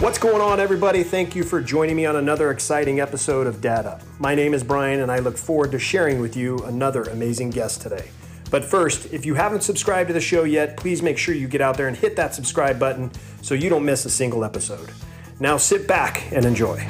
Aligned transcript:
What's 0.00 0.16
going 0.16 0.40
on, 0.40 0.60
everybody? 0.60 1.02
Thank 1.02 1.36
you 1.36 1.42
for 1.42 1.60
joining 1.60 1.94
me 1.94 2.06
on 2.06 2.16
another 2.16 2.50
exciting 2.50 3.00
episode 3.00 3.46
of 3.46 3.62
Up. 3.66 4.00
My 4.18 4.34
name 4.34 4.54
is 4.54 4.64
Brian, 4.64 5.00
and 5.00 5.12
I 5.12 5.18
look 5.18 5.36
forward 5.36 5.72
to 5.72 5.78
sharing 5.78 6.22
with 6.22 6.34
you 6.38 6.56
another 6.60 7.02
amazing 7.02 7.50
guest 7.50 7.82
today. 7.82 8.08
But 8.50 8.64
first, 8.64 9.12
if 9.12 9.26
you 9.26 9.34
haven't 9.34 9.62
subscribed 9.62 10.08
to 10.08 10.14
the 10.14 10.20
show 10.22 10.44
yet, 10.44 10.78
please 10.78 11.02
make 11.02 11.18
sure 11.18 11.34
you 11.34 11.48
get 11.48 11.60
out 11.60 11.76
there 11.76 11.86
and 11.86 11.94
hit 11.94 12.16
that 12.16 12.34
subscribe 12.34 12.78
button 12.78 13.10
so 13.42 13.52
you 13.52 13.68
don't 13.68 13.84
miss 13.84 14.06
a 14.06 14.10
single 14.10 14.42
episode. 14.42 14.90
Now 15.38 15.58
sit 15.58 15.86
back 15.86 16.32
and 16.32 16.46
enjoy. 16.46 16.82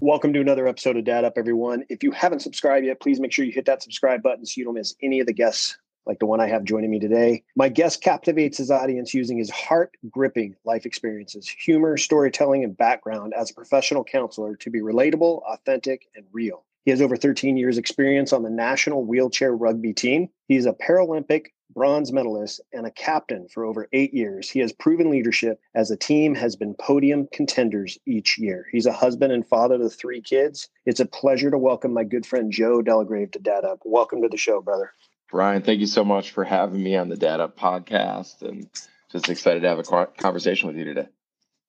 Welcome 0.00 0.34
to 0.34 0.40
another 0.42 0.68
episode 0.68 0.98
of 0.98 1.04
Dad 1.04 1.24
Up, 1.24 1.38
everyone. 1.38 1.84
If 1.88 2.02
you 2.02 2.10
haven't 2.10 2.40
subscribed 2.40 2.84
yet, 2.84 3.00
please 3.00 3.20
make 3.20 3.32
sure 3.32 3.46
you 3.46 3.52
hit 3.52 3.64
that 3.64 3.82
subscribe 3.82 4.22
button 4.22 4.44
so 4.44 4.58
you 4.58 4.66
don't 4.66 4.74
miss 4.74 4.94
any 5.02 5.18
of 5.20 5.26
the 5.26 5.32
guests 5.32 5.78
like 6.06 6.18
the 6.18 6.26
one 6.26 6.40
I 6.40 6.48
have 6.48 6.64
joining 6.64 6.90
me 6.90 6.98
today. 6.98 7.42
My 7.56 7.68
guest 7.68 8.02
captivates 8.02 8.58
his 8.58 8.70
audience 8.70 9.12
using 9.12 9.38
his 9.38 9.50
heart 9.50 9.96
gripping 10.10 10.56
life 10.64 10.86
experiences, 10.86 11.48
humor, 11.48 11.96
storytelling, 11.96 12.64
and 12.64 12.76
background 12.76 13.34
as 13.36 13.50
a 13.50 13.54
professional 13.54 14.04
counselor 14.04 14.56
to 14.56 14.70
be 14.70 14.80
relatable, 14.80 15.42
authentic, 15.42 16.08
and 16.14 16.24
real. 16.32 16.64
He 16.84 16.92
has 16.92 17.02
over 17.02 17.16
13 17.16 17.56
years' 17.56 17.78
experience 17.78 18.32
on 18.32 18.44
the 18.44 18.50
national 18.50 19.04
wheelchair 19.04 19.54
rugby 19.54 19.92
team. 19.92 20.28
He's 20.46 20.66
a 20.66 20.72
Paralympic 20.72 21.46
bronze 21.74 22.12
medalist 22.12 22.60
and 22.72 22.86
a 22.86 22.90
captain 22.92 23.48
for 23.48 23.64
over 23.64 23.88
eight 23.92 24.14
years. 24.14 24.48
He 24.48 24.60
has 24.60 24.72
proven 24.72 25.10
leadership 25.10 25.60
as 25.74 25.88
the 25.88 25.96
team 25.96 26.34
has 26.36 26.54
been 26.54 26.74
podium 26.74 27.28
contenders 27.32 27.98
each 28.06 28.38
year. 28.38 28.66
He's 28.70 28.86
a 28.86 28.92
husband 28.92 29.32
and 29.32 29.46
father 29.46 29.76
to 29.78 29.90
three 29.90 30.22
kids. 30.22 30.68
It's 30.86 31.00
a 31.00 31.06
pleasure 31.06 31.50
to 31.50 31.58
welcome 31.58 31.92
my 31.92 32.04
good 32.04 32.24
friend 32.24 32.52
Joe 32.52 32.82
Delagrave 32.82 33.32
to 33.32 33.40
Dad 33.40 33.64
Up. 33.64 33.80
Welcome 33.84 34.22
to 34.22 34.28
the 34.28 34.36
show, 34.36 34.62
brother. 34.62 34.92
Brian, 35.30 35.62
thank 35.62 35.80
you 35.80 35.86
so 35.86 36.04
much 36.04 36.30
for 36.30 36.44
having 36.44 36.82
me 36.82 36.96
on 36.96 37.08
the 37.08 37.16
Dad 37.16 37.40
Up 37.40 37.58
podcast 37.58 38.42
and 38.42 38.68
just 39.10 39.28
excited 39.28 39.62
to 39.62 39.68
have 39.68 39.78
a 39.78 40.06
conversation 40.06 40.68
with 40.68 40.76
you 40.76 40.84
today. 40.84 41.08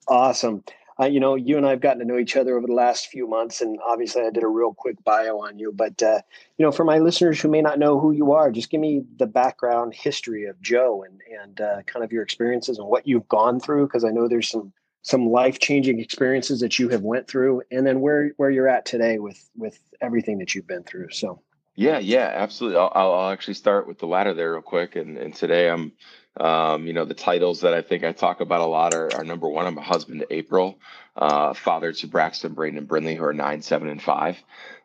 Awesome. 0.08 0.64
Uh, 1.00 1.06
you 1.06 1.20
know, 1.20 1.36
you 1.36 1.58
and 1.58 1.66
I 1.66 1.72
have 1.72 1.82
gotten 1.82 2.00
to 2.00 2.06
know 2.06 2.18
each 2.18 2.36
other 2.36 2.58
over 2.58 2.66
the 2.66 2.74
last 2.74 3.08
few 3.08 3.28
months, 3.28 3.62
and 3.62 3.78
obviously, 3.86 4.24
I 4.24 4.32
did 4.32 4.44
a 4.44 4.48
real 4.48 4.74
quick 4.74 5.04
bio 5.04 5.40
on 5.42 5.60
you. 5.60 5.72
But 5.72 6.02
uh, 6.02 6.22
you 6.58 6.66
know, 6.66 6.72
for 6.72 6.84
my 6.84 6.98
listeners 6.98 7.40
who 7.40 7.50
may 7.50 7.62
not 7.62 7.78
know 7.78 8.00
who 8.00 8.12
you 8.12 8.32
are, 8.32 8.52
just 8.52 8.72
give 8.72 8.82
me 8.82 9.04
the 9.18 9.28
background 9.28 9.94
history 9.94 10.46
of 10.46 10.60
Joe 10.62 11.04
and 11.04 11.22
and 11.42 11.62
uh, 11.62 11.82
kind 11.84 12.04
of 12.04 12.12
your 12.12 12.24
experiences 12.24 12.80
and 12.80 12.88
what 12.88 13.08
you've 13.08 13.28
gone 13.28 13.60
through, 13.60 13.88
because 13.88 14.04
I 14.04 14.10
know 14.10 14.28
there's 14.28 14.50
some 14.50 14.74
some 15.04 15.30
life 15.30 15.60
changing 15.60 16.00
experiences 16.00 16.62
that 16.62 16.80
you 16.80 16.90
have 16.90 17.04
went 17.04 17.28
through, 17.28 17.62
and 17.72 17.86
then 17.86 18.02
where 18.02 18.32
where 18.38 18.50
you're 18.50 18.68
at 18.68 18.86
today 18.86 19.20
with 19.20 19.50
with 19.56 19.80
everything 20.02 20.40
that 20.40 20.56
you've 20.56 20.68
been 20.68 20.84
through. 20.84 21.12
So. 21.12 21.42
Yeah, 21.78 22.00
yeah, 22.00 22.32
absolutely. 22.34 22.80
I'll, 22.80 22.92
I'll 22.96 23.30
actually 23.30 23.54
start 23.54 23.88
with 23.88 24.00
the 24.00 24.08
latter 24.08 24.34
there 24.34 24.54
real 24.54 24.64
quick. 24.64 24.96
And, 24.96 25.16
and 25.18 25.36
today 25.36 25.70
I'm, 25.70 25.94
um, 26.40 26.88
you 26.88 26.94
know, 26.94 27.06
the 27.06 27.14
titles 27.14 27.62
that 27.62 27.76
I 27.76 27.84
think 27.84 28.04
I 28.04 28.14
talk 28.14 28.42
about 28.42 28.62
a 28.62 28.66
lot 28.66 28.96
are, 28.96 29.14
are 29.16 29.24
number 29.24 29.48
one, 29.48 29.68
I'm 29.68 29.78
a 29.78 29.84
husband 29.84 30.22
to 30.22 30.34
April, 30.34 30.80
uh, 31.16 31.54
father 31.54 31.94
to 31.94 32.08
Braxton, 32.08 32.54
Braden, 32.56 32.80
and 32.80 32.88
Brindley, 32.88 33.16
who 33.16 33.26
are 33.26 33.34
nine, 33.34 33.62
seven, 33.62 33.90
and 33.90 34.02
five. 34.02 34.38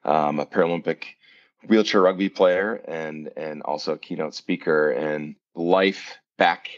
Um, 0.05 0.39
a 0.39 0.47
Paralympic 0.47 1.05
wheelchair 1.67 2.03
rugby 2.03 2.29
player 2.29 2.75
and 2.87 3.31
and 3.37 3.63
also 3.63 3.95
a 3.95 3.99
keynote 3.99 4.35
speaker. 4.35 4.91
And 4.91 5.37
life 5.55 6.19
back 6.37 6.69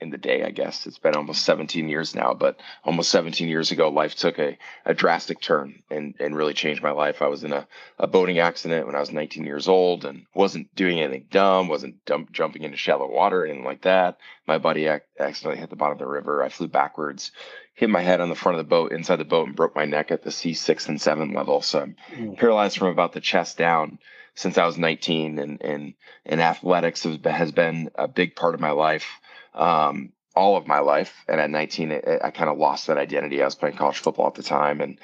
in 0.00 0.10
the 0.10 0.18
day, 0.18 0.42
I 0.42 0.50
guess. 0.50 0.86
It's 0.86 0.98
been 0.98 1.14
almost 1.14 1.44
17 1.44 1.88
years 1.88 2.14
now, 2.14 2.34
but 2.34 2.60
almost 2.84 3.10
17 3.10 3.48
years 3.48 3.70
ago, 3.70 3.88
life 3.88 4.14
took 4.14 4.38
a, 4.38 4.58
a 4.84 4.94
drastic 4.94 5.40
turn 5.40 5.82
and, 5.90 6.14
and 6.20 6.36
really 6.36 6.54
changed 6.54 6.82
my 6.82 6.90
life. 6.90 7.22
I 7.22 7.28
was 7.28 7.44
in 7.44 7.52
a, 7.52 7.66
a 7.98 8.06
boating 8.06 8.38
accident 8.38 8.86
when 8.86 8.96
I 8.96 9.00
was 9.00 9.12
19 9.12 9.44
years 9.44 9.68
old 9.68 10.04
and 10.04 10.26
wasn't 10.34 10.74
doing 10.74 11.00
anything 11.00 11.26
dumb, 11.30 11.68
wasn't 11.68 12.04
dump, 12.04 12.32
jumping 12.32 12.64
into 12.64 12.76
shallow 12.76 13.10
water 13.10 13.44
anything 13.44 13.64
like 13.64 13.82
that. 13.82 14.18
My 14.46 14.58
buddy 14.58 14.86
ac- 14.86 15.04
accidentally 15.18 15.60
hit 15.60 15.70
the 15.70 15.76
bottom 15.76 15.94
of 15.94 15.98
the 16.00 16.06
river. 16.06 16.42
I 16.42 16.48
flew 16.48 16.68
backwards, 16.68 17.32
hit 17.74 17.88
my 17.88 18.02
head 18.02 18.20
on 18.20 18.28
the 18.28 18.34
front 18.34 18.58
of 18.58 18.64
the 18.64 18.68
boat, 18.68 18.92
inside 18.92 19.16
the 19.16 19.24
boat, 19.24 19.46
and 19.46 19.56
broke 19.56 19.74
my 19.74 19.86
neck 19.86 20.10
at 20.10 20.22
the 20.22 20.30
C6 20.30 20.88
and 20.88 21.00
7 21.00 21.32
level. 21.32 21.62
So 21.62 21.80
I'm 21.80 21.96
mm. 22.14 22.38
paralyzed 22.38 22.78
from 22.78 22.88
about 22.88 23.12
the 23.12 23.20
chest 23.20 23.56
down 23.56 23.98
since 24.34 24.58
I 24.58 24.66
was 24.66 24.76
19 24.76 25.38
and, 25.38 25.62
and, 25.62 25.94
and 26.26 26.40
athletics 26.40 27.06
has 27.24 27.52
been 27.52 27.90
a 27.94 28.08
big 28.08 28.34
part 28.34 28.54
of 28.54 28.60
my 28.60 28.72
life 28.72 29.06
um, 29.54 30.12
all 30.34 30.56
of 30.56 30.66
my 30.66 30.80
life. 30.80 31.24
And 31.28 31.40
at 31.40 31.50
19, 31.50 31.92
it, 31.92 32.20
I 32.22 32.30
kind 32.30 32.50
of 32.50 32.58
lost 32.58 32.86
that 32.86 32.98
identity. 32.98 33.40
I 33.40 33.44
was 33.44 33.54
playing 33.54 33.76
college 33.76 33.98
football 33.98 34.26
at 34.26 34.34
the 34.34 34.42
time. 34.42 34.80
And 34.80 34.98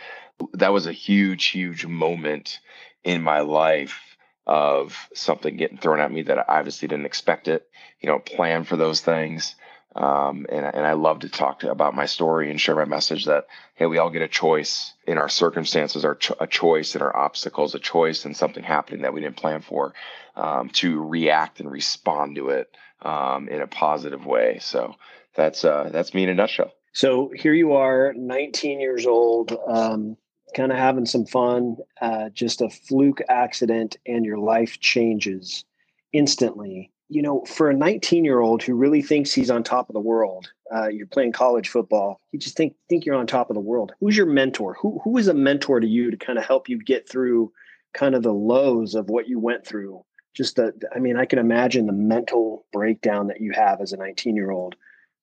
that 0.54 0.72
was 0.72 0.86
a 0.86 0.92
huge, 0.92 1.46
huge 1.46 1.86
moment 1.86 2.60
in 3.04 3.22
my 3.22 3.40
life 3.40 4.00
of 4.46 4.96
something 5.14 5.56
getting 5.56 5.78
thrown 5.78 6.00
at 6.00 6.10
me 6.10 6.22
that 6.22 6.38
I 6.38 6.58
obviously 6.58 6.88
didn't 6.88 7.06
expect 7.06 7.48
it, 7.48 7.68
you 8.00 8.08
know, 8.08 8.18
plan 8.18 8.64
for 8.64 8.76
those 8.76 9.00
things. 9.00 9.54
Um, 9.94 10.46
and, 10.48 10.64
and 10.64 10.86
I 10.86 10.92
love 10.92 11.20
to 11.20 11.28
talk 11.28 11.60
to, 11.60 11.70
about 11.70 11.96
my 11.96 12.06
story 12.06 12.50
and 12.50 12.60
share 12.60 12.76
my 12.76 12.84
message 12.84 13.26
that, 13.26 13.46
hey, 13.74 13.86
we 13.86 13.98
all 13.98 14.10
get 14.10 14.22
a 14.22 14.28
choice 14.28 14.92
in 15.06 15.18
our 15.18 15.28
circumstances, 15.28 16.04
our 16.04 16.14
cho- 16.14 16.36
a 16.38 16.46
choice 16.46 16.94
in 16.94 17.02
our 17.02 17.14
obstacles, 17.16 17.74
a 17.74 17.80
choice 17.80 18.24
in 18.24 18.34
something 18.34 18.62
happening 18.62 19.02
that 19.02 19.12
we 19.12 19.20
didn't 19.20 19.36
plan 19.36 19.62
for, 19.62 19.92
um, 20.36 20.68
to 20.70 21.02
react 21.02 21.58
and 21.58 21.70
respond 21.70 22.36
to 22.36 22.50
it 22.50 22.70
um, 23.02 23.48
in 23.48 23.60
a 23.60 23.66
positive 23.66 24.26
way. 24.26 24.58
So 24.60 24.94
that's 25.34 25.64
uh, 25.64 25.90
that's 25.92 26.14
me 26.14 26.24
in 26.24 26.28
a 26.28 26.34
nutshell. 26.34 26.72
So 26.92 27.30
here 27.34 27.54
you 27.54 27.72
are, 27.74 28.12
19 28.16 28.80
years 28.80 29.06
old, 29.06 29.56
um, 29.68 30.16
kind 30.56 30.72
of 30.72 30.78
having 30.78 31.06
some 31.06 31.24
fun. 31.24 31.76
Uh, 32.00 32.30
just 32.30 32.60
a 32.60 32.68
fluke 32.68 33.20
accident, 33.28 33.96
and 34.06 34.24
your 34.24 34.38
life 34.38 34.80
changes 34.80 35.64
instantly. 36.12 36.90
You 37.08 37.22
know, 37.22 37.44
for 37.44 37.70
a 37.70 37.74
19 37.74 38.24
year 38.24 38.40
old 38.40 38.62
who 38.62 38.74
really 38.74 39.02
thinks 39.02 39.32
he's 39.32 39.50
on 39.50 39.62
top 39.62 39.88
of 39.88 39.94
the 39.94 40.00
world, 40.00 40.50
uh, 40.72 40.88
you're 40.88 41.06
playing 41.06 41.32
college 41.32 41.68
football. 41.68 42.20
You 42.32 42.38
just 42.38 42.56
think 42.56 42.74
think 42.88 43.04
you're 43.04 43.16
on 43.16 43.26
top 43.26 43.50
of 43.50 43.54
the 43.54 43.60
world. 43.60 43.92
Who's 44.00 44.16
your 44.16 44.26
mentor? 44.26 44.76
Who 44.80 45.00
who 45.02 45.16
is 45.18 45.28
a 45.28 45.34
mentor 45.34 45.80
to 45.80 45.86
you 45.86 46.10
to 46.10 46.16
kind 46.16 46.38
of 46.38 46.44
help 46.44 46.68
you 46.68 46.78
get 46.82 47.08
through 47.08 47.52
kind 47.92 48.14
of 48.14 48.22
the 48.22 48.32
lows 48.32 48.94
of 48.94 49.08
what 49.08 49.28
you 49.28 49.38
went 49.38 49.66
through 49.66 50.04
just 50.34 50.56
the 50.56 50.72
i 50.94 50.98
mean 50.98 51.16
i 51.16 51.24
can 51.24 51.38
imagine 51.38 51.86
the 51.86 51.92
mental 51.92 52.64
breakdown 52.72 53.28
that 53.28 53.40
you 53.40 53.52
have 53.52 53.80
as 53.80 53.92
a 53.92 53.96
19 53.96 54.36
year 54.36 54.50
old 54.50 54.76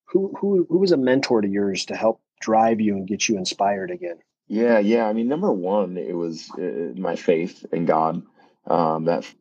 who 0.08 0.34
who 0.40 0.66
who 0.70 0.80
was 0.80 0.92
a 0.92 0.98
mentor 0.98 1.42
to 1.42 1.48
yours 1.48 1.86
to 1.86 1.96
help 1.96 2.22
drive 2.42 2.82
you 2.82 2.96
and 2.96 3.08
get 3.08 3.28
you 3.28 3.38
inspired 3.38 3.92
again? 3.92 4.18
Yeah 4.48 4.80
yeah. 4.80 5.06
I 5.08 5.14
mean 5.14 5.28
number 5.28 5.52
one 5.52 5.98
it 5.98 6.16
was 6.16 6.50
uh, 6.52 6.94
my 7.00 7.16
faith 7.16 7.66
in 7.72 7.86
god. 7.86 8.24
Um, 8.66 9.06
that's 9.06 9.34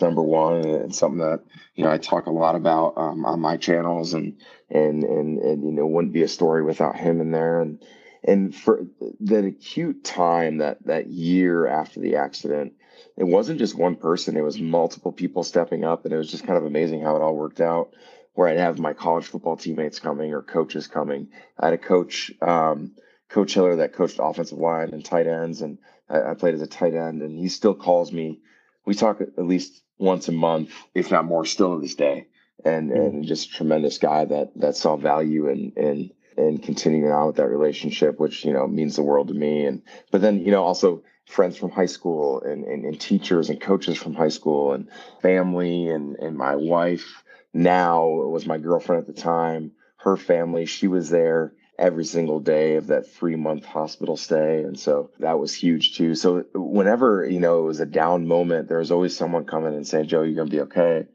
number 0.00 0.22
one 0.22 0.64
and 0.66 0.94
something 0.94 1.20
that 1.20 1.40
you 1.76 1.84
know 1.84 1.90
i 1.92 1.98
talk 1.98 2.26
a 2.26 2.30
lot 2.30 2.56
about 2.56 2.94
um, 2.96 3.24
on 3.24 3.38
my 3.38 3.56
channels 3.56 4.12
and 4.12 4.40
and 4.68 5.04
and 5.04 5.38
and 5.38 5.64
you 5.64 5.70
know 5.70 5.86
wouldn't 5.86 6.12
be 6.12 6.24
a 6.24 6.28
story 6.28 6.62
without 6.62 6.96
him 6.96 7.20
in 7.20 7.30
there. 7.30 7.60
And 7.60 7.84
and 8.26 8.54
for 8.54 8.86
the 9.20 9.46
acute 9.46 10.04
time 10.04 10.58
that 10.58 10.84
that 10.86 11.08
year 11.08 11.66
after 11.66 12.00
the 12.00 12.16
accident 12.16 12.74
it 13.16 13.24
wasn't 13.24 13.60
just 13.60 13.76
one 13.76 13.96
person, 13.96 14.36
it 14.36 14.42
was 14.42 14.58
multiple 14.58 15.12
people 15.12 15.44
stepping 15.44 15.84
up. 15.84 16.04
And 16.04 16.12
it 16.12 16.16
was 16.16 16.30
just 16.30 16.46
kind 16.46 16.58
of 16.58 16.64
amazing 16.64 17.02
how 17.02 17.16
it 17.16 17.22
all 17.22 17.36
worked 17.36 17.60
out. 17.60 17.90
Where 18.32 18.48
I'd 18.48 18.58
have 18.58 18.80
my 18.80 18.94
college 18.94 19.26
football 19.26 19.56
teammates 19.56 20.00
coming 20.00 20.34
or 20.34 20.42
coaches 20.42 20.88
coming. 20.88 21.28
I 21.56 21.66
had 21.66 21.74
a 21.74 21.78
coach, 21.78 22.32
um, 22.42 22.96
Coach 23.28 23.54
Hiller, 23.54 23.76
that 23.76 23.92
coached 23.92 24.18
offensive 24.20 24.58
line 24.58 24.90
and 24.92 25.04
tight 25.04 25.28
ends, 25.28 25.62
and 25.62 25.78
I, 26.08 26.30
I 26.30 26.34
played 26.34 26.54
as 26.54 26.62
a 26.62 26.66
tight 26.66 26.94
end. 26.94 27.22
And 27.22 27.38
he 27.38 27.48
still 27.48 27.74
calls 27.74 28.10
me. 28.10 28.40
We 28.84 28.94
talk 28.94 29.20
at 29.20 29.46
least 29.46 29.80
once 29.98 30.26
a 30.26 30.32
month, 30.32 30.72
if 30.94 31.12
not 31.12 31.24
more, 31.24 31.44
still 31.44 31.76
to 31.76 31.80
this 31.80 31.94
day. 31.94 32.26
And 32.64 32.90
mm. 32.90 32.96
and 32.96 33.24
just 33.24 33.50
a 33.50 33.52
tremendous 33.52 33.98
guy 33.98 34.24
that 34.24 34.50
that 34.56 34.76
saw 34.76 34.96
value 34.96 35.48
in 35.48 35.72
in 35.76 36.10
in 36.36 36.58
continuing 36.58 37.12
on 37.12 37.28
with 37.28 37.36
that 37.36 37.46
relationship, 37.46 38.18
which 38.18 38.44
you 38.44 38.52
know 38.52 38.66
means 38.66 38.96
the 38.96 39.02
world 39.02 39.28
to 39.28 39.34
me. 39.34 39.64
And 39.64 39.82
but 40.10 40.22
then 40.22 40.40
you 40.40 40.50
know 40.50 40.64
also 40.64 41.04
friends 41.26 41.56
from 41.56 41.70
high 41.70 41.86
school 41.86 42.42
and, 42.42 42.64
and, 42.64 42.84
and, 42.84 43.00
teachers 43.00 43.48
and 43.50 43.60
coaches 43.60 43.96
from 43.96 44.14
high 44.14 44.28
school 44.28 44.72
and 44.72 44.88
family 45.22 45.88
and, 45.88 46.16
and 46.16 46.36
my 46.36 46.54
wife. 46.56 47.22
Now 47.52 48.06
was 48.06 48.46
my 48.46 48.58
girlfriend 48.58 49.06
at 49.06 49.14
the 49.14 49.20
time 49.20 49.72
her 49.98 50.16
family. 50.16 50.66
She 50.66 50.86
was 50.86 51.08
there 51.08 51.54
every 51.78 52.04
single 52.04 52.38
day 52.38 52.76
of 52.76 52.88
that 52.88 53.10
three 53.10 53.36
month 53.36 53.64
hospital 53.64 54.16
stay. 54.16 54.62
And 54.62 54.78
so 54.78 55.10
that 55.18 55.38
was 55.38 55.54
huge 55.54 55.96
too. 55.96 56.14
So 56.14 56.44
whenever 56.54 57.26
you 57.28 57.40
know 57.40 57.60
it 57.60 57.66
was 57.66 57.80
a 57.80 57.86
down 57.86 58.28
moment 58.28 58.68
there 58.68 58.78
was 58.78 58.92
always 58.92 59.16
someone 59.16 59.44
coming 59.44 59.74
and 59.74 59.86
saying 59.86 60.06
joe 60.06 60.22
you're 60.22 60.36
gonna 60.36 60.50
be 60.50 60.60
okay. 60.60 61.06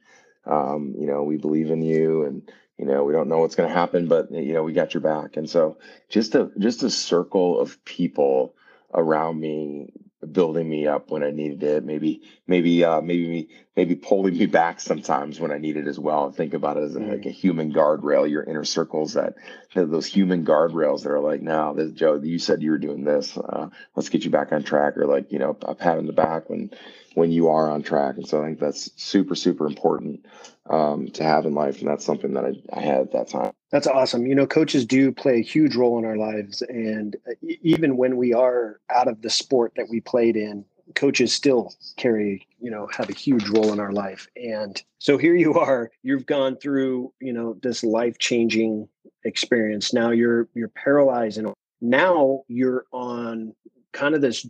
Um, 0.45 0.95
you 0.97 1.07
know 1.07 1.23
we 1.23 1.37
believe 1.37 1.69
in 1.69 1.81
you 1.81 2.23
and 2.23 2.51
you 2.77 2.85
know 2.85 3.03
we 3.03 3.13
don't 3.13 3.29
know 3.29 3.39
what's 3.39 3.55
going 3.55 3.69
to 3.69 3.75
happen 3.75 4.07
but 4.07 4.31
you 4.31 4.53
know 4.53 4.63
we 4.63 4.73
got 4.73 4.93
your 4.93 5.01
back. 5.01 5.37
And 5.37 5.49
so 5.49 5.77
just 6.09 6.35
a 6.35 6.51
just 6.57 6.83
a 6.83 6.89
circle 6.89 7.59
of 7.59 7.83
people 7.85 8.55
around 8.93 9.39
me 9.39 9.91
building 10.31 10.69
me 10.69 10.85
up 10.85 11.09
when 11.11 11.23
I 11.23 11.31
needed 11.31 11.63
it. 11.63 11.83
Maybe, 11.85 12.21
maybe, 12.45 12.83
uh, 12.83 13.01
maybe, 13.01 13.49
maybe 13.75 13.95
pulling 13.95 14.37
me 14.37 14.45
back 14.47 14.81
sometimes 14.81 15.39
when 15.39 15.51
I 15.51 15.57
needed 15.57 15.87
as 15.87 15.97
well. 15.97 16.31
Think 16.31 16.53
about 16.53 16.77
it 16.77 16.83
as 16.83 16.95
a, 16.95 16.99
like 16.99 17.25
a 17.25 17.31
human 17.31 17.73
guardrail. 17.73 18.29
Your 18.29 18.43
inner 18.43 18.65
circles 18.65 19.13
that 19.13 19.35
those 19.73 20.05
human 20.05 20.45
guardrails 20.45 21.03
that 21.03 21.11
are 21.11 21.21
like, 21.21 21.41
now, 21.41 21.73
this 21.73 21.91
Joe, 21.91 22.19
you 22.21 22.39
said 22.39 22.61
you 22.61 22.71
were 22.71 22.77
doing 22.77 23.03
this. 23.03 23.37
Uh, 23.37 23.69
let's 23.95 24.09
get 24.09 24.25
you 24.25 24.31
back 24.31 24.51
on 24.51 24.63
track, 24.63 24.97
or 24.97 25.05
like 25.05 25.31
you 25.31 25.39
know, 25.39 25.57
a 25.61 25.75
pat 25.75 25.97
in 25.97 26.05
the 26.05 26.13
back 26.13 26.49
when 26.49 26.71
when 27.13 27.31
you 27.31 27.49
are 27.49 27.69
on 27.69 27.81
track. 27.81 28.17
And 28.17 28.27
so 28.27 28.41
I 28.41 28.47
think 28.47 28.59
that's 28.59 28.91
super 29.01 29.35
super 29.35 29.67
important 29.67 30.25
um, 30.69 31.07
to 31.11 31.23
have 31.23 31.45
in 31.45 31.53
life, 31.53 31.79
and 31.79 31.89
that's 31.89 32.05
something 32.05 32.33
that 32.33 32.45
I, 32.45 32.77
I 32.77 32.81
had 32.81 33.01
at 33.01 33.11
that 33.13 33.29
time. 33.29 33.53
That's 33.71 33.87
awesome. 33.87 34.25
You 34.25 34.33
know, 34.33 34.47
coaches 34.47 34.85
do 34.85 35.11
play 35.11 35.39
a 35.39 35.43
huge 35.43 35.75
role 35.75 35.99
in 35.99 36.05
our 36.05 36.17
lives. 36.17 36.61
And 36.63 37.15
uh, 37.27 37.33
even 37.61 37.97
when 37.97 38.17
we 38.17 38.33
are 38.33 38.79
out 38.89 39.07
of 39.07 39.21
the 39.21 39.29
sport 39.29 39.73
that 39.75 39.89
we 39.89 40.01
played 40.01 40.35
in, 40.35 40.65
coaches 40.95 41.33
still 41.33 41.73
carry, 41.97 42.47
you 42.59 42.71
know, 42.71 42.87
have 42.97 43.09
a 43.09 43.13
huge 43.13 43.47
role 43.49 43.71
in 43.71 43.79
our 43.79 43.91
life. 43.91 44.27
And 44.35 44.81
so 44.97 45.17
here 45.17 45.35
you 45.35 45.53
are, 45.53 45.91
you've 46.01 46.25
gone 46.25 46.57
through, 46.57 47.13
you 47.19 47.31
know, 47.31 47.57
this 47.61 47.83
life 47.83 48.17
changing 48.17 48.87
experience. 49.23 49.93
Now 49.93 50.09
you're, 50.09 50.47
you're 50.55 50.69
paralyzed 50.69 51.37
and 51.37 51.53
now 51.81 52.43
you're 52.47 52.85
on 52.91 53.53
kind 53.91 54.15
of 54.15 54.21
this 54.21 54.45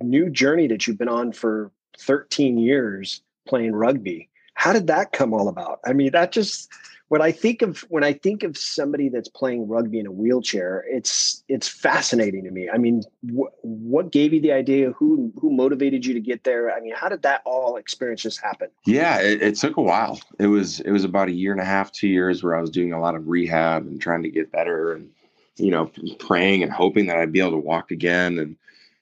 new 0.00 0.30
journey 0.30 0.68
that 0.68 0.86
you've 0.86 0.98
been 0.98 1.08
on 1.08 1.32
for 1.32 1.72
13 1.98 2.58
years 2.58 3.22
playing 3.46 3.72
rugby. 3.72 4.28
How 4.60 4.74
did 4.74 4.88
that 4.88 5.12
come 5.12 5.32
all 5.32 5.48
about? 5.48 5.80
I 5.86 5.94
mean, 5.94 6.12
that 6.12 6.32
just 6.32 6.70
when 7.08 7.22
I 7.22 7.32
think 7.32 7.62
of 7.62 7.78
when 7.88 8.04
I 8.04 8.12
think 8.12 8.42
of 8.42 8.58
somebody 8.58 9.08
that's 9.08 9.26
playing 9.26 9.66
rugby 9.66 9.98
in 9.98 10.06
a 10.06 10.12
wheelchair, 10.12 10.84
it's 10.86 11.42
it's 11.48 11.66
fascinating 11.66 12.44
to 12.44 12.50
me. 12.50 12.68
I 12.68 12.76
mean, 12.76 13.02
wh- 13.34 13.48
what 13.64 14.12
gave 14.12 14.34
you 14.34 14.40
the 14.42 14.52
idea? 14.52 14.92
Who 14.92 15.32
who 15.40 15.50
motivated 15.50 16.04
you 16.04 16.12
to 16.12 16.20
get 16.20 16.44
there? 16.44 16.70
I 16.70 16.78
mean, 16.80 16.92
how 16.94 17.08
did 17.08 17.22
that 17.22 17.40
all 17.46 17.76
experience 17.76 18.20
just 18.20 18.42
happen? 18.42 18.68
Yeah, 18.84 19.18
it, 19.22 19.40
it 19.40 19.54
took 19.54 19.78
a 19.78 19.82
while. 19.82 20.20
It 20.38 20.48
was 20.48 20.80
it 20.80 20.90
was 20.90 21.04
about 21.04 21.28
a 21.28 21.32
year 21.32 21.52
and 21.52 21.60
a 21.62 21.64
half, 21.64 21.90
two 21.90 22.08
years, 22.08 22.42
where 22.42 22.54
I 22.54 22.60
was 22.60 22.68
doing 22.68 22.92
a 22.92 23.00
lot 23.00 23.14
of 23.14 23.28
rehab 23.28 23.86
and 23.86 23.98
trying 23.98 24.22
to 24.24 24.30
get 24.30 24.52
better, 24.52 24.92
and 24.92 25.08
you 25.56 25.70
know, 25.70 25.90
praying 26.18 26.62
and 26.62 26.70
hoping 26.70 27.06
that 27.06 27.16
I'd 27.16 27.32
be 27.32 27.40
able 27.40 27.52
to 27.52 27.56
walk 27.56 27.92
again, 27.92 28.38
and 28.38 28.56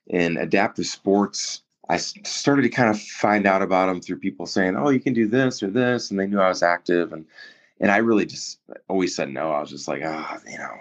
and 0.09 0.39
adaptive 0.39 0.87
sports 0.87 1.63
I 1.89 1.97
started 1.97 2.63
to 2.63 2.69
kind 2.69 2.91
of 2.91 3.01
find 3.01 3.47
out 3.47 3.63
about 3.63 3.87
them 3.87 4.01
through 4.01 4.19
people 4.19 4.47
saying, 4.47 4.77
"Oh, 4.77 4.91
you 4.91 5.01
can 5.01 5.15
do 5.15 5.27
this 5.27 5.63
or 5.63 5.71
this," 5.71 6.11
and 6.11 6.21
they 6.21 6.27
knew 6.27 6.41
I 6.41 6.49
was 6.49 6.63
active, 6.63 7.13
and 7.13 7.25
and 7.81 7.91
I 7.91 7.99
really 7.99 8.27
just 8.27 8.61
always 8.89 9.15
said 9.15 9.31
no. 9.31 9.51
I 9.53 9.61
was 9.61 9.71
just 9.71 9.89
like, 9.89 10.03
ah, 10.05 10.37
oh, 10.37 10.51
you 10.51 10.59
know, 10.59 10.75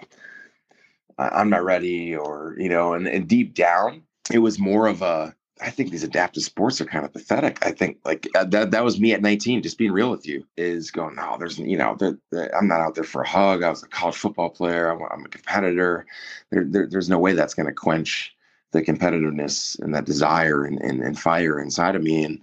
I'm 1.17 1.49
not 1.49 1.63
ready, 1.63 2.15
or 2.15 2.55
you 2.57 2.69
know, 2.69 2.93
and 2.93 3.07
and 3.07 3.27
deep 3.27 3.53
down, 3.53 4.03
it 4.33 4.39
was 4.39 4.59
more 4.59 4.87
of 4.87 5.01
a. 5.01 5.33
I 5.59 5.71
think 5.71 5.89
these 5.89 6.03
adaptive 6.03 6.43
sports 6.43 6.79
are 6.81 6.85
kind 6.85 7.03
of 7.03 7.13
pathetic. 7.13 7.65
I 7.65 7.71
think 7.71 7.97
like 8.05 8.27
uh, 8.35 8.43
that 8.45 8.71
that 8.71 8.83
was 8.83 8.99
me 8.99 9.13
at 9.13 9.23
19, 9.23 9.63
just 9.63 9.79
being 9.79 9.91
real 9.91 10.11
with 10.11 10.27
you, 10.27 10.45
is 10.55 10.91
going, 10.91 11.15
no, 11.15 11.35
there's, 11.39 11.57
you 11.57 11.77
know, 11.77 11.95
they're, 11.97 12.15
they're, 12.31 12.55
I'm 12.55 12.67
not 12.67 12.81
out 12.81 12.93
there 12.93 13.03
for 13.03 13.23
a 13.23 13.27
hug. 13.27 13.63
I 13.63 13.69
was 13.71 13.81
a 13.81 13.87
college 13.87 14.17
football 14.17 14.51
player. 14.51 14.91
I'm, 14.91 15.01
I'm 15.11 15.25
a 15.25 15.29
competitor. 15.29 16.05
There, 16.51 16.63
there, 16.63 16.85
there's 16.87 17.09
no 17.09 17.17
way 17.17 17.33
that's 17.33 17.55
going 17.55 17.65
to 17.65 17.73
quench 17.73 18.36
the 18.71 18.81
competitiveness 18.81 19.79
and 19.79 19.93
that 19.95 20.05
desire 20.05 20.65
and, 20.65 20.81
and, 20.81 21.01
and 21.01 21.19
fire 21.19 21.59
inside 21.59 21.95
of 21.95 22.03
me. 22.03 22.23
And, 22.23 22.41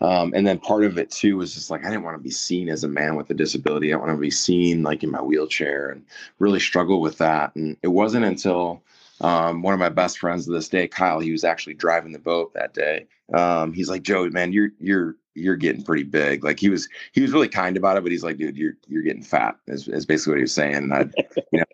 um, 0.00 0.32
and 0.34 0.46
then 0.46 0.58
part 0.58 0.84
of 0.84 0.98
it 0.98 1.10
too 1.10 1.36
was 1.36 1.54
just 1.54 1.70
like 1.70 1.84
I 1.84 1.88
didn't 1.88 2.04
want 2.04 2.16
to 2.16 2.22
be 2.22 2.30
seen 2.30 2.68
as 2.68 2.84
a 2.84 2.88
man 2.88 3.16
with 3.16 3.30
a 3.30 3.34
disability. 3.34 3.92
I 3.92 3.96
want 3.96 4.10
to 4.10 4.16
be 4.16 4.30
seen 4.30 4.82
like 4.82 5.02
in 5.02 5.10
my 5.10 5.22
wheelchair 5.22 5.88
and 5.88 6.04
really 6.38 6.60
struggle 6.60 7.00
with 7.00 7.18
that. 7.18 7.54
And 7.56 7.76
it 7.82 7.88
wasn't 7.88 8.24
until 8.24 8.82
um, 9.20 9.62
one 9.62 9.74
of 9.74 9.80
my 9.80 9.88
best 9.88 10.18
friends 10.18 10.44
to 10.44 10.52
this 10.52 10.68
day, 10.68 10.88
Kyle, 10.88 11.20
he 11.20 11.32
was 11.32 11.44
actually 11.44 11.74
driving 11.74 12.12
the 12.12 12.18
boat 12.18 12.52
that 12.54 12.74
day. 12.74 13.06
Um, 13.32 13.72
he's 13.72 13.88
like, 13.88 14.02
Joey, 14.02 14.30
man, 14.30 14.52
you're 14.52 14.70
you're 14.80 15.16
you're 15.34 15.56
getting 15.56 15.82
pretty 15.82 16.02
big. 16.02 16.44
Like 16.44 16.58
he 16.60 16.68
was 16.68 16.88
he 17.12 17.20
was 17.20 17.32
really 17.32 17.48
kind 17.48 17.76
about 17.76 17.96
it, 17.96 18.02
but 18.02 18.12
he's 18.12 18.24
like, 18.24 18.36
dude, 18.36 18.56
you're 18.56 18.74
you're 18.86 19.02
getting 19.02 19.22
fat. 19.22 19.56
Is, 19.66 19.88
is 19.88 20.06
basically 20.06 20.32
what 20.32 20.38
he 20.38 20.42
was 20.42 20.52
saying. 20.52 20.74
And 20.74 20.94
I, 20.94 21.08
you 21.52 21.60
know, 21.60 21.64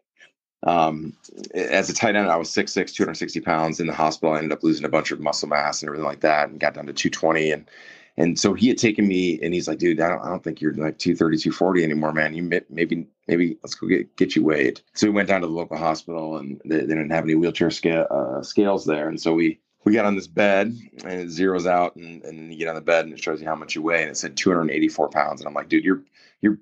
um, 0.62 1.14
as 1.54 1.88
a 1.88 1.94
tight 1.94 2.16
end, 2.16 2.28
I 2.28 2.36
was 2.36 2.50
6'6, 2.50 2.92
260 2.92 3.40
pounds 3.40 3.80
in 3.80 3.86
the 3.86 3.94
hospital. 3.94 4.34
I 4.34 4.38
ended 4.38 4.52
up 4.52 4.62
losing 4.62 4.84
a 4.84 4.90
bunch 4.90 5.10
of 5.10 5.20
muscle 5.20 5.48
mass 5.48 5.82
and 5.82 5.88
everything 5.88 6.06
like 6.06 6.20
that 6.20 6.48
and 6.50 6.60
got 6.60 6.74
down 6.74 6.86
to 6.86 6.92
220. 6.92 7.50
And 7.50 7.70
and 8.16 8.38
so 8.38 8.52
he 8.52 8.68
had 8.68 8.76
taken 8.76 9.08
me 9.08 9.40
and 9.42 9.54
he's 9.54 9.66
like, 9.66 9.78
dude, 9.78 10.00
I 10.00 10.08
don't, 10.08 10.20
I 10.20 10.28
don't 10.28 10.44
think 10.44 10.60
you're 10.60 10.74
like 10.74 10.98
230, 10.98 11.38
240 11.38 11.84
anymore, 11.84 12.12
man. 12.12 12.34
You 12.34 12.42
may, 12.42 12.60
maybe, 12.68 13.06
maybe 13.26 13.56
let's 13.62 13.74
go 13.74 13.86
get, 13.86 14.14
get 14.16 14.36
you 14.36 14.44
weighed. 14.44 14.80
So 14.92 15.06
we 15.06 15.12
went 15.12 15.28
down 15.28 15.40
to 15.40 15.46
the 15.46 15.52
local 15.52 15.78
hospital 15.78 16.36
and 16.36 16.60
they, 16.64 16.80
they 16.80 16.86
didn't 16.86 17.10
have 17.10 17.24
any 17.24 17.34
wheelchair 17.34 17.70
scale, 17.70 18.06
uh, 18.10 18.42
scales 18.42 18.84
there. 18.84 19.08
And 19.08 19.18
so 19.18 19.32
we, 19.32 19.58
we 19.84 19.94
got 19.94 20.04
on 20.04 20.16
this 20.16 20.26
bed 20.26 20.76
and 21.04 21.20
it 21.20 21.28
zeroes 21.28 21.66
out 21.66 21.96
and, 21.96 22.22
and 22.24 22.52
you 22.52 22.58
get 22.58 22.68
on 22.68 22.74
the 22.74 22.82
bed 22.82 23.06
and 23.06 23.14
it 23.14 23.22
shows 23.22 23.40
you 23.40 23.46
how 23.46 23.56
much 23.56 23.74
you 23.74 23.80
weigh. 23.80 24.02
And 24.02 24.10
it 24.10 24.16
said 24.16 24.36
284 24.36 25.08
pounds. 25.08 25.40
And 25.40 25.48
I'm 25.48 25.54
like, 25.54 25.70
dude, 25.70 25.84
you're, 25.84 26.02
you're, 26.42 26.58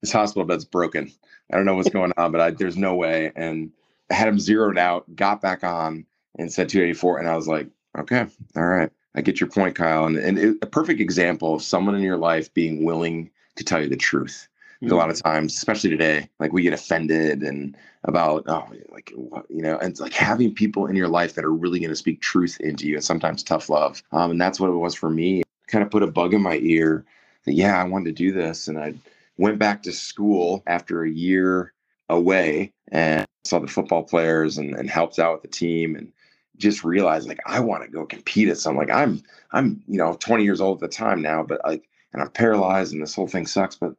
this 0.00 0.12
hospital 0.12 0.46
bed's 0.46 0.64
broken. 0.64 1.12
I 1.54 1.56
don't 1.56 1.66
know 1.66 1.76
what's 1.76 1.88
going 1.88 2.12
on, 2.16 2.32
but 2.32 2.40
I, 2.40 2.50
there's 2.50 2.76
no 2.76 2.96
way. 2.96 3.30
And 3.36 3.70
I 4.10 4.14
had 4.14 4.26
him 4.26 4.40
zeroed 4.40 4.76
out, 4.76 5.14
got 5.14 5.40
back 5.40 5.62
on 5.62 6.04
and 6.36 6.52
said 6.52 6.68
284. 6.68 7.18
And 7.18 7.28
I 7.28 7.36
was 7.36 7.46
like, 7.46 7.68
okay, 7.96 8.26
all 8.56 8.66
right. 8.66 8.90
I 9.14 9.20
get 9.20 9.40
your 9.40 9.48
point, 9.48 9.76
Kyle. 9.76 10.06
And, 10.06 10.16
and 10.16 10.36
it, 10.36 10.56
a 10.62 10.66
perfect 10.66 11.00
example 11.00 11.54
of 11.54 11.62
someone 11.62 11.94
in 11.94 12.02
your 12.02 12.16
life 12.16 12.52
being 12.54 12.84
willing 12.84 13.30
to 13.54 13.62
tell 13.62 13.80
you 13.80 13.88
the 13.88 13.96
truth. 13.96 14.48
Mm-hmm. 14.82 14.92
A 14.92 14.96
lot 14.96 15.10
of 15.10 15.22
times, 15.22 15.54
especially 15.54 15.90
today, 15.90 16.28
like 16.40 16.52
we 16.52 16.62
get 16.62 16.72
offended 16.72 17.42
and 17.42 17.76
about, 18.02 18.42
oh, 18.48 18.66
like, 18.90 19.12
you 19.12 19.62
know, 19.62 19.78
and 19.78 19.92
it's 19.92 20.00
like 20.00 20.12
having 20.12 20.52
people 20.52 20.86
in 20.86 20.96
your 20.96 21.06
life 21.06 21.36
that 21.36 21.44
are 21.44 21.52
really 21.52 21.78
going 21.78 21.90
to 21.90 21.96
speak 21.96 22.20
truth 22.20 22.58
into 22.58 22.88
you 22.88 22.96
and 22.96 23.04
sometimes 23.04 23.44
tough 23.44 23.68
love. 23.68 24.02
Um, 24.10 24.32
and 24.32 24.40
that's 24.40 24.58
what 24.58 24.70
it 24.70 24.72
was 24.72 24.96
for 24.96 25.08
me. 25.08 25.44
Kind 25.68 25.84
of 25.84 25.90
put 25.92 26.02
a 26.02 26.08
bug 26.08 26.34
in 26.34 26.42
my 26.42 26.56
ear 26.56 27.04
that, 27.44 27.54
yeah, 27.54 27.80
I 27.80 27.84
wanted 27.84 28.06
to 28.06 28.24
do 28.24 28.32
this. 28.32 28.66
And 28.66 28.76
I 28.76 28.94
went 29.36 29.58
back 29.58 29.82
to 29.82 29.92
school 29.92 30.62
after 30.66 31.02
a 31.02 31.10
year 31.10 31.72
away 32.08 32.72
and 32.92 33.26
saw 33.44 33.58
the 33.58 33.66
football 33.66 34.02
players 34.02 34.58
and, 34.58 34.74
and 34.74 34.88
helped 34.90 35.18
out 35.18 35.34
with 35.34 35.42
the 35.42 35.56
team 35.56 35.96
and 35.96 36.12
just 36.56 36.84
realized 36.84 37.28
like 37.28 37.40
I 37.46 37.60
want 37.60 37.82
to 37.84 37.90
go 37.90 38.06
compete 38.06 38.48
at 38.48 38.58
something. 38.58 38.78
Like 38.78 38.90
I'm 38.90 39.22
I'm 39.52 39.82
you 39.88 39.98
know 39.98 40.16
20 40.20 40.44
years 40.44 40.60
old 40.60 40.82
at 40.82 40.90
the 40.90 40.96
time 40.96 41.20
now, 41.20 41.42
but 41.42 41.60
like 41.64 41.88
and 42.12 42.22
I'm 42.22 42.30
paralyzed 42.30 42.92
and 42.92 43.02
this 43.02 43.14
whole 43.14 43.26
thing 43.26 43.46
sucks. 43.46 43.76
But 43.76 43.94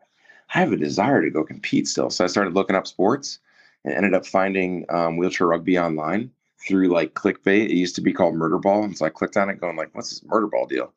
I 0.53 0.59
have 0.59 0.71
a 0.71 0.77
desire 0.77 1.21
to 1.21 1.29
go 1.29 1.43
compete 1.43 1.87
still. 1.87 2.09
So 2.09 2.23
I 2.23 2.27
started 2.27 2.53
looking 2.53 2.75
up 2.75 2.87
sports 2.87 3.39
and 3.83 3.93
ended 3.93 4.13
up 4.13 4.25
finding 4.25 4.85
um, 4.89 5.17
wheelchair 5.17 5.47
rugby 5.47 5.77
online 5.77 6.31
through 6.65 6.87
like 6.87 7.13
clickbait. 7.13 7.65
It 7.65 7.75
used 7.75 7.95
to 7.95 8.01
be 8.01 8.13
called 8.13 8.35
Murder 8.35 8.57
Ball, 8.57 8.83
and 8.83 8.97
so 8.97 9.05
I 9.05 9.09
clicked 9.09 9.37
on 9.37 9.49
it, 9.49 9.59
going 9.59 9.75
like, 9.75 9.93
"What's 9.93 10.09
this 10.09 10.23
Murder 10.23 10.47
Ball 10.47 10.65
deal?" 10.65 10.93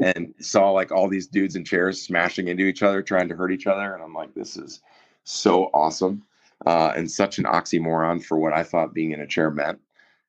And 0.00 0.34
saw 0.40 0.70
like 0.70 0.92
all 0.92 1.08
these 1.08 1.26
dudes 1.26 1.56
in 1.56 1.64
chairs 1.64 2.02
smashing 2.02 2.48
into 2.48 2.64
each 2.64 2.82
other, 2.82 3.02
trying 3.02 3.28
to 3.28 3.36
hurt 3.36 3.52
each 3.52 3.66
other, 3.66 3.94
and 3.94 4.02
I'm 4.02 4.14
like, 4.14 4.34
"This 4.34 4.56
is 4.56 4.80
so 5.24 5.70
awesome." 5.74 6.22
Uh, 6.66 6.92
and 6.94 7.10
such 7.10 7.38
an 7.38 7.44
oxymoron 7.44 8.22
for 8.22 8.38
what 8.38 8.52
I 8.52 8.62
thought 8.62 8.92
being 8.92 9.12
in 9.12 9.20
a 9.20 9.26
chair 9.26 9.50
meant. 9.50 9.80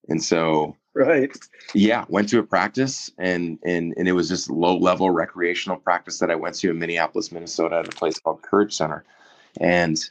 And 0.07 0.24
so 0.24 0.75
right 0.94 1.38
yeah 1.74 2.03
went 2.09 2.27
to 2.27 2.39
a 2.39 2.44
practice 2.44 3.09
and 3.18 3.57
and 3.63 3.94
and 3.98 4.07
it 4.07 4.12
was 4.12 4.27
just 4.27 4.50
low 4.50 4.77
level 4.77 5.10
recreational 5.10 5.77
practice 5.77 6.20
that 6.20 6.29
i 6.29 6.36
went 6.36 6.55
to 6.55 6.70
in 6.70 6.77
minneapolis 6.77 7.31
minnesota 7.31 7.77
at 7.77 7.88
a 7.88 7.96
place 7.96 8.20
called 8.20 8.41
courage 8.41 8.74
center 8.74 9.05
and 9.60 10.10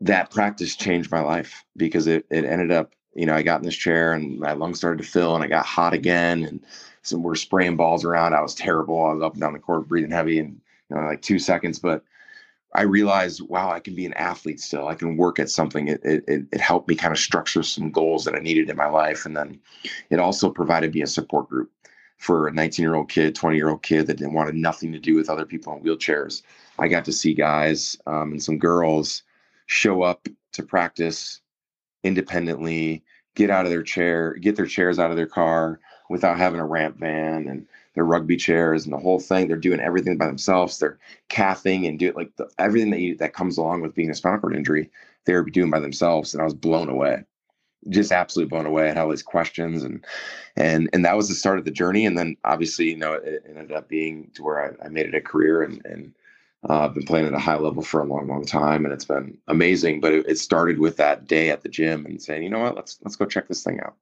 that 0.00 0.30
practice 0.30 0.76
changed 0.76 1.10
my 1.10 1.20
life 1.20 1.64
because 1.76 2.06
it, 2.06 2.26
it 2.30 2.44
ended 2.44 2.70
up 2.70 2.92
you 3.14 3.24
know 3.24 3.34
i 3.34 3.42
got 3.42 3.60
in 3.60 3.64
this 3.64 3.76
chair 3.76 4.12
and 4.12 4.38
my 4.38 4.52
lungs 4.52 4.78
started 4.78 5.02
to 5.02 5.08
fill 5.08 5.34
and 5.34 5.42
i 5.42 5.46
got 5.46 5.64
hot 5.64 5.94
again 5.94 6.44
and 6.44 6.60
so 7.02 7.18
we're 7.18 7.34
spraying 7.34 7.76
balls 7.76 8.04
around 8.04 8.34
i 8.34 8.40
was 8.40 8.54
terrible 8.54 9.04
i 9.04 9.12
was 9.12 9.22
up 9.22 9.32
and 9.32 9.40
down 9.40 9.52
the 9.52 9.58
court 9.58 9.88
breathing 9.88 10.10
heavy 10.10 10.38
and 10.38 10.60
you 10.90 10.96
know 10.96 11.02
like 11.02 11.22
two 11.22 11.38
seconds 11.38 11.78
but 11.78 12.04
I 12.74 12.82
realized, 12.82 13.42
wow, 13.42 13.70
I 13.70 13.80
can 13.80 13.94
be 13.94 14.06
an 14.06 14.14
athlete 14.14 14.60
still. 14.60 14.88
I 14.88 14.94
can 14.94 15.16
work 15.16 15.38
at 15.38 15.50
something. 15.50 15.88
It, 15.88 16.00
it, 16.04 16.46
it 16.50 16.60
helped 16.60 16.88
me 16.88 16.94
kind 16.94 17.12
of 17.12 17.18
structure 17.18 17.62
some 17.62 17.90
goals 17.90 18.24
that 18.24 18.34
I 18.34 18.38
needed 18.38 18.70
in 18.70 18.76
my 18.76 18.86
life. 18.86 19.26
And 19.26 19.36
then 19.36 19.60
it 20.08 20.18
also 20.18 20.50
provided 20.50 20.94
me 20.94 21.02
a 21.02 21.06
support 21.06 21.48
group 21.50 21.70
for 22.16 22.48
a 22.48 22.52
19 22.52 22.82
year 22.82 22.94
old 22.94 23.10
kid, 23.10 23.34
20 23.34 23.56
year 23.56 23.68
old 23.68 23.82
kid 23.82 24.06
that 24.06 24.16
didn't 24.16 24.32
wanted 24.32 24.54
nothing 24.54 24.90
to 24.92 24.98
do 24.98 25.14
with 25.14 25.28
other 25.28 25.44
people 25.44 25.74
in 25.74 25.82
wheelchairs. 25.82 26.42
I 26.78 26.88
got 26.88 27.04
to 27.04 27.12
see 27.12 27.34
guys 27.34 27.98
um, 28.06 28.32
and 28.32 28.42
some 28.42 28.58
girls 28.58 29.22
show 29.66 30.02
up 30.02 30.26
to 30.52 30.62
practice 30.62 31.40
independently, 32.04 33.02
get 33.34 33.50
out 33.50 33.66
of 33.66 33.70
their 33.70 33.82
chair, 33.82 34.34
get 34.34 34.56
their 34.56 34.66
chairs 34.66 34.98
out 34.98 35.10
of 35.10 35.16
their 35.16 35.26
car 35.26 35.78
without 36.12 36.36
having 36.36 36.60
a 36.60 36.66
ramp 36.66 36.98
van 36.98 37.48
and 37.48 37.66
their 37.94 38.04
rugby 38.04 38.36
chairs 38.36 38.84
and 38.84 38.92
the 38.92 38.98
whole 38.98 39.18
thing. 39.18 39.48
They're 39.48 39.56
doing 39.56 39.80
everything 39.80 40.18
by 40.18 40.26
themselves. 40.26 40.78
They're 40.78 40.98
cathing 41.30 41.88
and 41.88 41.98
do 41.98 42.12
like 42.12 42.36
the, 42.36 42.48
everything 42.58 42.90
that 42.90 43.00
you, 43.00 43.16
that 43.16 43.32
comes 43.32 43.56
along 43.56 43.80
with 43.80 43.94
being 43.94 44.10
a 44.10 44.14
spinal 44.14 44.38
cord 44.38 44.54
injury. 44.54 44.90
They're 45.24 45.42
doing 45.42 45.70
by 45.70 45.80
themselves, 45.80 46.34
and 46.34 46.40
I 46.40 46.44
was 46.44 46.54
blown 46.54 46.88
away, 46.88 47.24
just 47.88 48.12
absolutely 48.12 48.50
blown 48.50 48.66
away. 48.66 48.88
Had 48.88 48.98
all 48.98 49.08
these 49.08 49.22
questions, 49.22 49.84
and 49.84 50.04
and 50.56 50.90
and 50.92 51.04
that 51.04 51.16
was 51.16 51.28
the 51.28 51.34
start 51.34 51.58
of 51.58 51.64
the 51.64 51.70
journey. 51.70 52.04
And 52.04 52.18
then 52.18 52.36
obviously, 52.44 52.90
you 52.90 52.96
know, 52.96 53.14
it, 53.14 53.44
ended 53.48 53.72
up 53.72 53.88
being 53.88 54.30
to 54.34 54.42
where 54.42 54.76
I, 54.82 54.86
I 54.86 54.88
made 54.88 55.06
it 55.06 55.14
a 55.14 55.20
career, 55.20 55.62
and 55.62 55.80
and 55.86 56.12
uh, 56.68 56.80
I've 56.80 56.94
been 56.94 57.06
playing 57.06 57.26
at 57.26 57.34
a 57.34 57.38
high 57.38 57.56
level 57.56 57.82
for 57.82 58.00
a 58.00 58.04
long, 58.04 58.26
long 58.26 58.44
time, 58.44 58.84
and 58.84 58.92
it's 58.92 59.04
been 59.04 59.38
amazing. 59.46 60.00
But 60.00 60.12
it, 60.12 60.26
it 60.28 60.38
started 60.38 60.78
with 60.80 60.96
that 60.96 61.28
day 61.28 61.50
at 61.50 61.62
the 61.62 61.68
gym 61.68 62.04
and 62.04 62.20
saying, 62.20 62.42
you 62.42 62.50
know 62.50 62.60
what, 62.60 62.74
let's 62.74 62.98
let's 63.04 63.16
go 63.16 63.26
check 63.26 63.46
this 63.46 63.62
thing 63.62 63.80
out. 63.80 63.94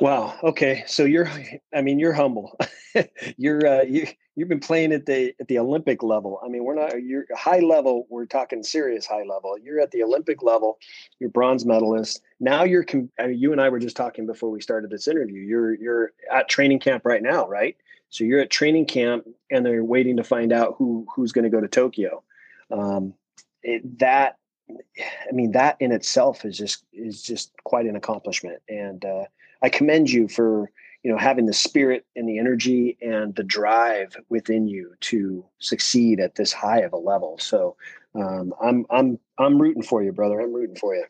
Wow. 0.00 0.38
Okay. 0.42 0.84
So 0.86 1.04
you're, 1.04 1.28
I 1.74 1.82
mean, 1.82 1.98
you're 1.98 2.12
humble. 2.12 2.56
you're, 3.36 3.66
uh, 3.66 3.82
you, 3.82 4.06
you've 4.36 4.48
been 4.48 4.60
playing 4.60 4.92
at 4.92 5.06
the, 5.06 5.34
at 5.40 5.48
the 5.48 5.58
Olympic 5.58 6.02
level. 6.02 6.40
I 6.44 6.48
mean, 6.48 6.64
we're 6.64 6.76
not, 6.76 7.02
you're 7.02 7.24
high 7.36 7.58
level. 7.58 8.06
We're 8.08 8.26
talking 8.26 8.62
serious 8.62 9.06
high 9.06 9.24
level. 9.24 9.58
You're 9.58 9.80
at 9.80 9.90
the 9.90 10.04
Olympic 10.04 10.42
level. 10.42 10.78
You're 11.18 11.30
bronze 11.30 11.66
medalist. 11.66 12.22
Now 12.38 12.62
you're, 12.62 12.84
I 13.18 13.26
mean, 13.26 13.38
you 13.38 13.50
and 13.50 13.60
I 13.60 13.68
were 13.68 13.80
just 13.80 13.96
talking 13.96 14.26
before 14.26 14.50
we 14.50 14.60
started 14.60 14.90
this 14.90 15.08
interview. 15.08 15.40
You're, 15.40 15.74
you're 15.74 16.12
at 16.32 16.48
training 16.48 16.78
camp 16.78 17.04
right 17.04 17.22
now, 17.22 17.48
right? 17.48 17.76
So 18.10 18.24
you're 18.24 18.40
at 18.40 18.50
training 18.50 18.86
camp 18.86 19.26
and 19.50 19.66
they're 19.66 19.84
waiting 19.84 20.16
to 20.18 20.24
find 20.24 20.52
out 20.52 20.76
who, 20.78 21.06
who's 21.14 21.32
going 21.32 21.44
to 21.44 21.50
go 21.50 21.60
to 21.60 21.68
Tokyo. 21.68 22.22
Um, 22.70 23.14
it, 23.62 23.98
that 23.98 24.36
I 24.70 25.32
mean, 25.32 25.52
that 25.52 25.76
in 25.80 25.92
itself 25.92 26.44
is 26.44 26.56
just 26.56 26.84
is 26.92 27.22
just 27.22 27.52
quite 27.64 27.86
an 27.86 27.96
accomplishment, 27.96 28.60
and 28.68 29.02
uh, 29.04 29.24
I 29.62 29.68
commend 29.68 30.10
you 30.10 30.28
for 30.28 30.70
you 31.02 31.10
know 31.10 31.18
having 31.18 31.46
the 31.46 31.52
spirit 31.52 32.04
and 32.16 32.28
the 32.28 32.38
energy 32.38 32.96
and 33.00 33.34
the 33.34 33.44
drive 33.44 34.16
within 34.28 34.66
you 34.66 34.94
to 35.00 35.44
succeed 35.58 36.20
at 36.20 36.34
this 36.34 36.52
high 36.52 36.80
of 36.80 36.92
a 36.92 36.96
level. 36.98 37.38
So 37.38 37.76
um, 38.14 38.54
I'm 38.62 38.86
I'm 38.90 39.18
I'm 39.38 39.60
rooting 39.60 39.82
for 39.82 40.02
you, 40.02 40.12
brother. 40.12 40.40
I'm 40.40 40.52
rooting 40.52 40.76
for 40.76 40.94
you. 40.94 41.04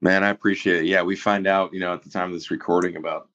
Man, 0.00 0.24
I 0.24 0.30
appreciate 0.30 0.82
it. 0.82 0.86
Yeah, 0.86 1.02
we 1.02 1.14
find 1.14 1.46
out, 1.46 1.72
you 1.72 1.78
know, 1.78 1.94
at 1.94 2.02
the 2.02 2.10
time 2.10 2.26
of 2.26 2.34
this 2.34 2.50
recording 2.50 2.96
about 2.96 3.28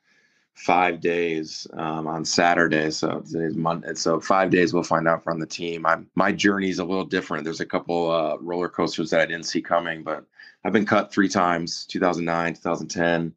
five 0.57 0.99
days 0.99 1.65
um, 1.73 2.07
on 2.07 2.25
Saturday. 2.25 2.89
So 2.89 3.21
today's 3.21 3.55
Monday. 3.55 3.93
So 3.93 4.19
five 4.19 4.49
days 4.49 4.73
we'll 4.73 4.83
find 4.83 5.07
out 5.07 5.23
from 5.23 5.39
the 5.39 5.45
team. 5.45 5.85
I'm 5.85 6.09
my 6.15 6.31
journey 6.31 6.69
is 6.69 6.79
a 6.79 6.83
little 6.83 7.05
different. 7.05 7.43
There's 7.43 7.61
a 7.61 7.65
couple 7.65 8.11
uh, 8.11 8.37
roller 8.39 8.67
coasters 8.67 9.11
that 9.11 9.21
I 9.21 9.25
didn't 9.25 9.45
see 9.45 9.61
coming, 9.61 10.03
but 10.03 10.25
I've 10.65 10.73
been 10.73 10.85
cut 10.85 11.13
three 11.13 11.29
times: 11.29 11.85
2009, 11.85 12.55
2010, 12.55 13.33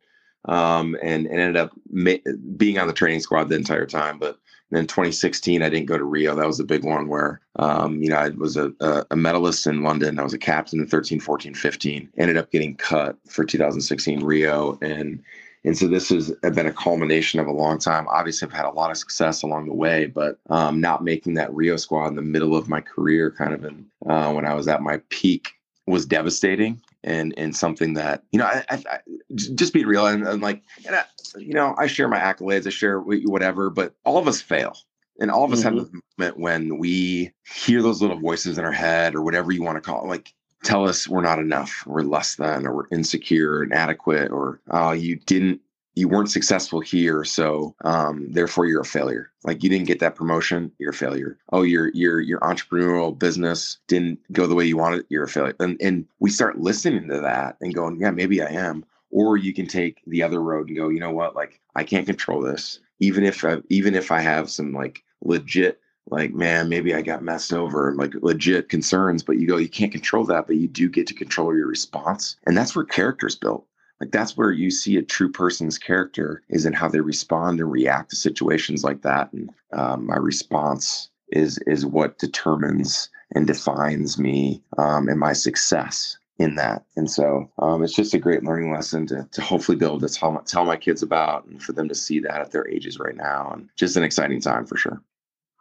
um, 0.47 0.97
and, 1.03 1.27
and 1.27 1.39
ended 1.41 1.57
up 1.57 1.73
ma- 1.91 2.13
being 2.57 2.79
on 2.79 2.87
the 2.87 2.93
training 2.93 3.21
squad 3.21 3.49
the 3.49 3.57
entire 3.57 3.87
time. 3.87 4.19
But 4.19 4.39
then 4.71 4.87
2016, 4.87 5.63
I 5.63 5.69
didn't 5.69 5.87
go 5.87 5.99
to 5.99 6.05
Rio. 6.05 6.35
That 6.35 6.47
was 6.47 6.61
a 6.61 6.65
big 6.65 6.85
one 6.85 7.09
where, 7.09 7.41
um, 7.57 8.03
you 8.03 8.09
know, 8.09 8.17
I 8.17 8.29
was 8.31 8.57
a, 8.57 8.73
a, 9.11 9.17
medalist 9.17 9.67
in 9.67 9.83
London. 9.83 10.19
I 10.19 10.23
was 10.23 10.35
a 10.35 10.39
captain 10.39 10.81
in 10.81 10.87
13, 10.87 11.19
14, 11.21 11.55
15. 11.55 12.09
Ended 12.19 12.37
up 12.37 12.51
getting 12.53 12.77
cut 12.77 13.17
for 13.27 13.45
2016 13.45 14.23
Rio. 14.23 14.79
And 14.81 15.23
and 15.63 15.77
so 15.77 15.89
this 15.89 16.09
has 16.09 16.31
been 16.41 16.67
a 16.67 16.73
culmination 16.73 17.39
of 17.39 17.47
a 17.47 17.53
long 17.53 17.79
time. 17.79 18.09
Obviously, 18.09 18.49
I've 18.49 18.55
had 18.55 18.65
a 18.65 18.71
lot 18.71 18.91
of 18.91 18.97
success 18.97 19.43
along 19.43 19.67
the 19.67 19.75
way, 19.75 20.07
but 20.07 20.39
um, 20.49 20.81
not 20.81 21.05
making 21.05 21.35
that 21.35 21.53
Rio 21.53 21.77
squad 21.77 22.07
in 22.07 22.15
the 22.15 22.23
middle 22.23 22.57
of 22.57 22.69
my 22.69 22.81
career, 22.81 23.31
kind 23.31 23.53
of 23.53 23.65
in, 23.65 23.85
uh, 24.07 24.33
when 24.33 24.47
I 24.47 24.55
was 24.55 24.69
at 24.69 24.81
my 24.81 25.03
peak, 25.11 25.51
was 25.87 26.07
devastating 26.07 26.81
and 27.05 27.35
and 27.37 27.57
something 27.57 27.95
that 27.95 28.23
you 28.31 28.39
know 28.39 28.45
I, 28.45 28.65
I, 28.69 28.83
I 28.91 28.99
just 29.35 29.73
be 29.73 29.85
real 29.85 30.07
and, 30.07 30.27
and 30.27 30.43
like 30.43 30.63
and 30.87 30.97
I, 30.97 31.05
you 31.39 31.55
know 31.55 31.75
I 31.79 31.87
share 31.87 32.09
my 32.09 32.19
accolades 32.19 32.67
I 32.67 32.71
share 32.71 33.01
whatever 33.01 33.71
but 33.71 33.95
all 34.05 34.19
of 34.19 34.29
us 34.29 34.41
fail 34.41 34.77
and 35.19 35.31
all 35.31 35.45
of 35.45 35.53
us 35.53 35.63
mm-hmm. 35.63 35.79
have 35.79 35.89
a 35.89 36.23
moment 36.23 36.41
when 36.41 36.79
we 36.79 37.33
hear 37.45 37.83
those 37.83 38.03
little 38.03 38.19
voices 38.19 38.59
in 38.59 38.65
our 38.65 38.73
head 38.73 39.15
or 39.15 39.23
whatever 39.23 39.53
you 39.53 39.63
want 39.63 39.77
to 39.77 39.81
call 39.81 40.05
it 40.05 40.09
like 40.09 40.35
tell 40.63 40.87
us 40.87 41.09
we're 41.09 41.23
not 41.23 41.39
enough 41.39 41.85
we're 41.87 42.03
less 42.03 42.37
than 42.37 42.67
or 42.67 42.75
we're 42.75 42.89
insecure 42.93 43.63
and 43.63 43.73
inadequate 43.73 44.31
or 44.31 44.61
uh, 44.71 44.93
you 44.93 45.17
didn't 45.17 45.61
you 46.01 46.09
weren't 46.09 46.31
successful 46.31 46.81
here 46.81 47.25
so 47.25 47.75
um, 47.85 48.27
therefore 48.33 48.65
you're 48.65 48.81
a 48.81 48.87
failure. 48.87 49.31
Like 49.45 49.63
you 49.63 49.69
didn't 49.69 49.87
get 49.87 50.01
that 50.01 50.15
promotion 50.15 50.73
you're 50.79 50.91
a 50.91 50.95
failure. 50.95 51.37
Oh 51.53 51.63
your 51.63 51.91
your 51.93 52.21
your 52.21 52.41
entrepreneurial 52.41 53.17
business 53.17 53.79
didn't 53.87 54.19
go 54.33 54.47
the 54.47 54.55
way 54.55 54.65
you 54.65 54.79
wanted 54.79 55.05
you're 55.11 55.25
a 55.25 55.29
failure. 55.29 55.55
And 55.61 55.77
and 55.81 56.07
we 56.19 56.31
start 56.31 56.59
listening 56.59 57.09
to 57.09 57.21
that 57.21 57.57
and 57.61 57.75
going 57.75 58.01
yeah 58.01 58.11
maybe 58.11 58.43
i 58.43 58.49
am. 58.49 58.85
Or 59.11 59.37
you 59.37 59.53
can 59.53 59.67
take 59.67 60.03
the 60.07 60.23
other 60.23 60.41
road 60.41 60.69
and 60.69 60.77
go 60.77 60.89
you 60.89 61.01
know 61.01 61.13
what? 61.13 61.37
Like 61.37 61.61
i 61.77 61.85
can't 61.85 62.07
control 62.07 62.41
this. 62.41 62.81
Even 62.99 63.25
if 63.25 63.45
I, 63.45 63.59
even 63.69 63.95
if 63.95 64.11
i 64.11 64.21
have 64.21 64.51
some 64.51 64.73
like 64.73 65.03
legit 65.23 65.81
like 66.11 66.33
man 66.33 66.69
maybe 66.69 66.95
i 66.95 67.03
got 67.03 67.23
messed 67.23 67.53
over 67.53 67.95
like 67.95 68.15
legit 68.23 68.71
concerns 68.71 69.23
but 69.23 69.39
you 69.39 69.47
go 69.47 69.59
you 69.59 69.69
can't 69.69 69.93
control 69.93 70.25
that 70.25 70.47
but 70.47 70.57
you 70.57 70.67
do 70.67 70.89
get 70.89 71.07
to 71.07 71.15
control 71.15 71.55
your 71.55 71.69
response. 71.69 72.37
And 72.47 72.57
that's 72.57 72.75
where 72.75 72.85
character's 72.87 73.37
built 73.37 73.67
like 74.01 74.11
that's 74.11 74.37
where 74.37 74.51
you 74.51 74.71
see 74.71 74.97
a 74.97 75.03
true 75.03 75.31
person's 75.31 75.79
character 75.79 76.43
is 76.49 76.67
in 76.67 76.73
how 76.73 76.89
they 76.89 77.01
respond 77.01 77.61
and 77.61 77.71
react 77.71 78.11
to 78.11 78.17
situations 78.17 78.83
like 78.83 79.03
that. 79.03 79.33
And 79.33 79.51
um, 79.73 80.07
my 80.07 80.17
response 80.17 81.11
is 81.29 81.59
is 81.67 81.87
what 81.87 82.19
determines 82.19 83.09
and 83.35 83.47
defines 83.47 84.19
me 84.19 84.63
um, 84.79 85.09
and 85.09 85.21
my 85.21 85.33
success 85.33 86.17
in 86.39 86.55
that. 86.55 86.85
And 86.97 87.11
so 87.11 87.51
um, 87.59 87.85
it's 87.85 87.95
just 87.95 88.15
a 88.15 88.19
great 88.19 88.43
learning 88.43 88.73
lesson 88.73 89.07
to, 89.09 89.29
to 89.31 89.43
hopefully 89.43 89.77
be 89.77 89.85
able 89.85 90.01
to 90.01 90.09
tell, 90.09 90.41
tell 90.47 90.65
my 90.65 90.77
kids 90.77 91.03
about 91.03 91.45
and 91.45 91.63
for 91.63 91.73
them 91.73 91.87
to 91.89 91.95
see 91.95 92.19
that 92.21 92.41
at 92.41 92.51
their 92.51 92.67
ages 92.67 92.99
right 92.99 93.15
now. 93.15 93.51
And 93.53 93.69
just 93.77 93.97
an 93.97 94.03
exciting 94.03 94.41
time 94.41 94.65
for 94.65 94.79
sure. 94.79 95.03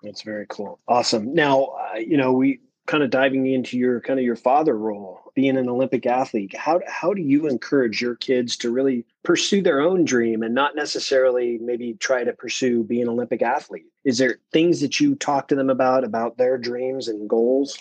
That's 0.01 0.21
very 0.21 0.45
cool. 0.47 0.79
Awesome. 0.87 1.33
Now, 1.33 1.65
uh, 1.65 1.97
you 1.97 2.15
know, 2.15 2.31
we 2.31 2.61
kind 2.89 3.03
of 3.03 3.11
diving 3.11 3.45
into 3.45 3.77
your 3.77 4.01
kind 4.01 4.17
of 4.17 4.25
your 4.25 4.35
father 4.35 4.75
role 4.75 5.21
being 5.35 5.57
an 5.57 5.69
olympic 5.69 6.07
athlete 6.07 6.55
how 6.57 6.81
how 6.87 7.13
do 7.13 7.21
you 7.21 7.45
encourage 7.45 8.01
your 8.01 8.15
kids 8.15 8.57
to 8.57 8.71
really 8.71 9.05
pursue 9.23 9.61
their 9.61 9.79
own 9.79 10.03
dream 10.03 10.41
and 10.41 10.55
not 10.55 10.75
necessarily 10.75 11.59
maybe 11.59 11.93
try 11.93 12.23
to 12.23 12.33
pursue 12.33 12.83
being 12.83 13.03
an 13.03 13.09
olympic 13.09 13.43
athlete? 13.43 13.85
Is 14.05 14.17
there 14.17 14.39
things 14.51 14.81
that 14.81 14.99
you 14.99 15.13
talk 15.15 15.47
to 15.49 15.55
them 15.55 15.69
about 15.69 16.03
about 16.03 16.37
their 16.37 16.57
dreams 16.57 17.07
and 17.07 17.29
goals? 17.29 17.77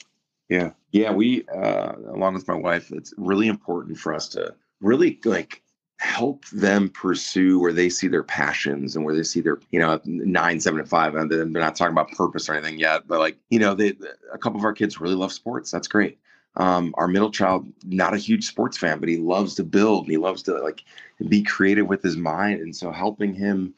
Yeah. 0.50 0.72
Yeah 0.92 1.12
we 1.12 1.46
uh 1.48 1.92
along 2.08 2.34
with 2.34 2.46
my 2.46 2.54
wife 2.54 2.92
it's 2.92 3.14
really 3.16 3.48
important 3.48 3.96
for 3.96 4.12
us 4.12 4.28
to 4.30 4.54
really 4.80 5.18
like 5.24 5.62
help 5.98 6.46
them 6.50 6.88
pursue 6.88 7.58
where 7.58 7.72
they 7.72 7.88
see 7.88 8.06
their 8.06 8.22
passions 8.22 8.94
and 8.94 9.04
where 9.04 9.14
they 9.14 9.22
see 9.22 9.40
their 9.40 9.58
you 9.70 9.80
know 9.80 10.00
nine 10.04 10.60
seven 10.60 10.78
and 10.78 10.88
five 10.88 11.16
and 11.16 11.30
they're 11.30 11.44
not 11.44 11.74
talking 11.74 11.92
about 11.92 12.10
purpose 12.12 12.48
or 12.48 12.54
anything 12.54 12.78
yet 12.78 13.06
but 13.08 13.18
like 13.18 13.36
you 13.50 13.58
know 13.58 13.74
they 13.74 13.92
a 14.32 14.38
couple 14.38 14.58
of 14.58 14.64
our 14.64 14.72
kids 14.72 15.00
really 15.00 15.16
love 15.16 15.32
sports. 15.32 15.70
That's 15.70 15.88
great. 15.88 16.18
Um, 16.56 16.94
our 16.98 17.08
middle 17.08 17.30
child 17.30 17.66
not 17.84 18.14
a 18.14 18.18
huge 18.18 18.46
sports 18.46 18.78
fan 18.78 19.00
but 19.00 19.08
he 19.08 19.16
loves 19.16 19.54
to 19.56 19.64
build 19.64 20.04
and 20.04 20.12
he 20.12 20.18
loves 20.18 20.42
to 20.44 20.54
like 20.58 20.84
be 21.28 21.42
creative 21.42 21.88
with 21.88 22.02
his 22.02 22.16
mind. 22.16 22.60
And 22.60 22.74
so 22.74 22.92
helping 22.92 23.34
him 23.34 23.74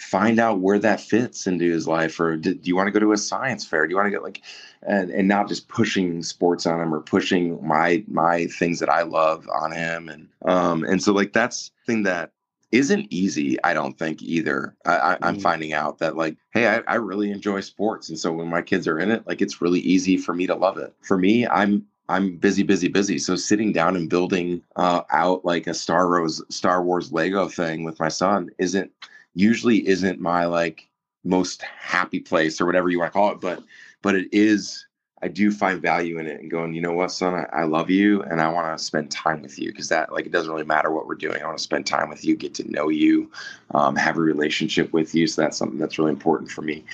find 0.00 0.40
out 0.40 0.60
where 0.60 0.78
that 0.78 0.98
fits 0.98 1.46
into 1.46 1.70
his 1.70 1.86
life 1.86 2.18
or 2.18 2.34
do, 2.34 2.54
do 2.54 2.68
you 2.68 2.74
want 2.74 2.86
to 2.86 2.90
go 2.90 2.98
to 2.98 3.12
a 3.12 3.18
science 3.18 3.66
fair 3.66 3.86
do 3.86 3.90
you 3.90 3.96
want 3.96 4.06
to 4.06 4.10
get 4.10 4.22
like 4.22 4.40
and 4.82 5.10
and 5.10 5.28
not 5.28 5.46
just 5.46 5.68
pushing 5.68 6.22
sports 6.22 6.64
on 6.64 6.80
him 6.80 6.94
or 6.94 7.00
pushing 7.00 7.64
my 7.66 8.02
my 8.08 8.46
things 8.46 8.78
that 8.78 8.88
i 8.88 9.02
love 9.02 9.46
on 9.52 9.72
him 9.72 10.08
and 10.08 10.26
um 10.46 10.84
and 10.84 11.02
so 11.02 11.12
like 11.12 11.34
that's 11.34 11.70
thing 11.86 12.02
that 12.02 12.32
isn't 12.72 13.06
easy 13.10 13.62
i 13.62 13.74
don't 13.74 13.98
think 13.98 14.22
either 14.22 14.74
I, 14.86 15.18
I 15.20 15.28
am 15.28 15.36
mm. 15.36 15.42
finding 15.42 15.74
out 15.74 15.98
that 15.98 16.16
like 16.16 16.38
hey 16.54 16.66
I, 16.66 16.78
I 16.88 16.94
really 16.94 17.30
enjoy 17.30 17.60
sports 17.60 18.08
and 18.08 18.18
so 18.18 18.32
when 18.32 18.48
my 18.48 18.62
kids 18.62 18.88
are 18.88 18.98
in 18.98 19.10
it 19.10 19.26
like 19.26 19.42
it's 19.42 19.60
really 19.60 19.80
easy 19.80 20.16
for 20.16 20.32
me 20.32 20.46
to 20.46 20.54
love 20.54 20.78
it 20.78 20.94
for 21.02 21.18
me 21.18 21.46
i'm 21.46 21.84
I'm 22.08 22.38
busy, 22.38 22.64
busy, 22.64 22.88
busy. 22.88 23.20
So 23.20 23.36
sitting 23.36 23.72
down 23.72 23.94
and 23.94 24.10
building 24.10 24.62
uh, 24.74 25.02
out 25.10 25.44
like 25.44 25.68
a 25.68 25.74
Star 25.74 26.08
Wars, 26.08 26.42
Star 26.48 26.82
Wars 26.82 27.12
Lego 27.12 27.46
thing 27.46 27.84
with 27.84 28.00
my 28.00 28.08
son 28.08 28.50
isn't 28.58 28.90
usually 29.34 29.86
isn't 29.86 30.20
my 30.20 30.44
like 30.46 30.88
most 31.24 31.62
happy 31.62 32.20
place 32.20 32.60
or 32.60 32.66
whatever 32.66 32.88
you 32.88 32.98
want 32.98 33.12
to 33.12 33.18
call 33.18 33.32
it 33.32 33.40
but 33.40 33.62
but 34.02 34.14
it 34.14 34.26
is 34.32 34.86
i 35.22 35.28
do 35.28 35.50
find 35.50 35.82
value 35.82 36.18
in 36.18 36.26
it 36.26 36.40
and 36.40 36.50
going 36.50 36.72
you 36.72 36.80
know 36.80 36.92
what 36.92 37.12
son? 37.12 37.34
I, 37.34 37.60
I 37.60 37.64
love 37.64 37.90
you 37.90 38.22
and 38.22 38.40
i 38.40 38.48
want 38.48 38.76
to 38.76 38.82
spend 38.82 39.10
time 39.10 39.42
with 39.42 39.58
you 39.58 39.70
because 39.70 39.90
that 39.90 40.12
like 40.12 40.24
it 40.24 40.32
doesn't 40.32 40.50
really 40.50 40.64
matter 40.64 40.90
what 40.90 41.06
we're 41.06 41.14
doing. 41.14 41.42
I 41.42 41.46
want 41.46 41.58
to 41.58 41.62
spend 41.62 41.86
time 41.86 42.08
with 42.08 42.24
you 42.24 42.36
get 42.36 42.54
to 42.54 42.70
know 42.70 42.88
you 42.88 43.30
um, 43.72 43.96
have 43.96 44.16
a 44.16 44.22
relationship 44.22 44.92
with 44.94 45.14
you 45.14 45.26
so 45.26 45.42
that's 45.42 45.58
something 45.58 45.78
that's 45.78 45.98
really 45.98 46.12
important 46.12 46.50
for 46.50 46.62
me. 46.62 46.84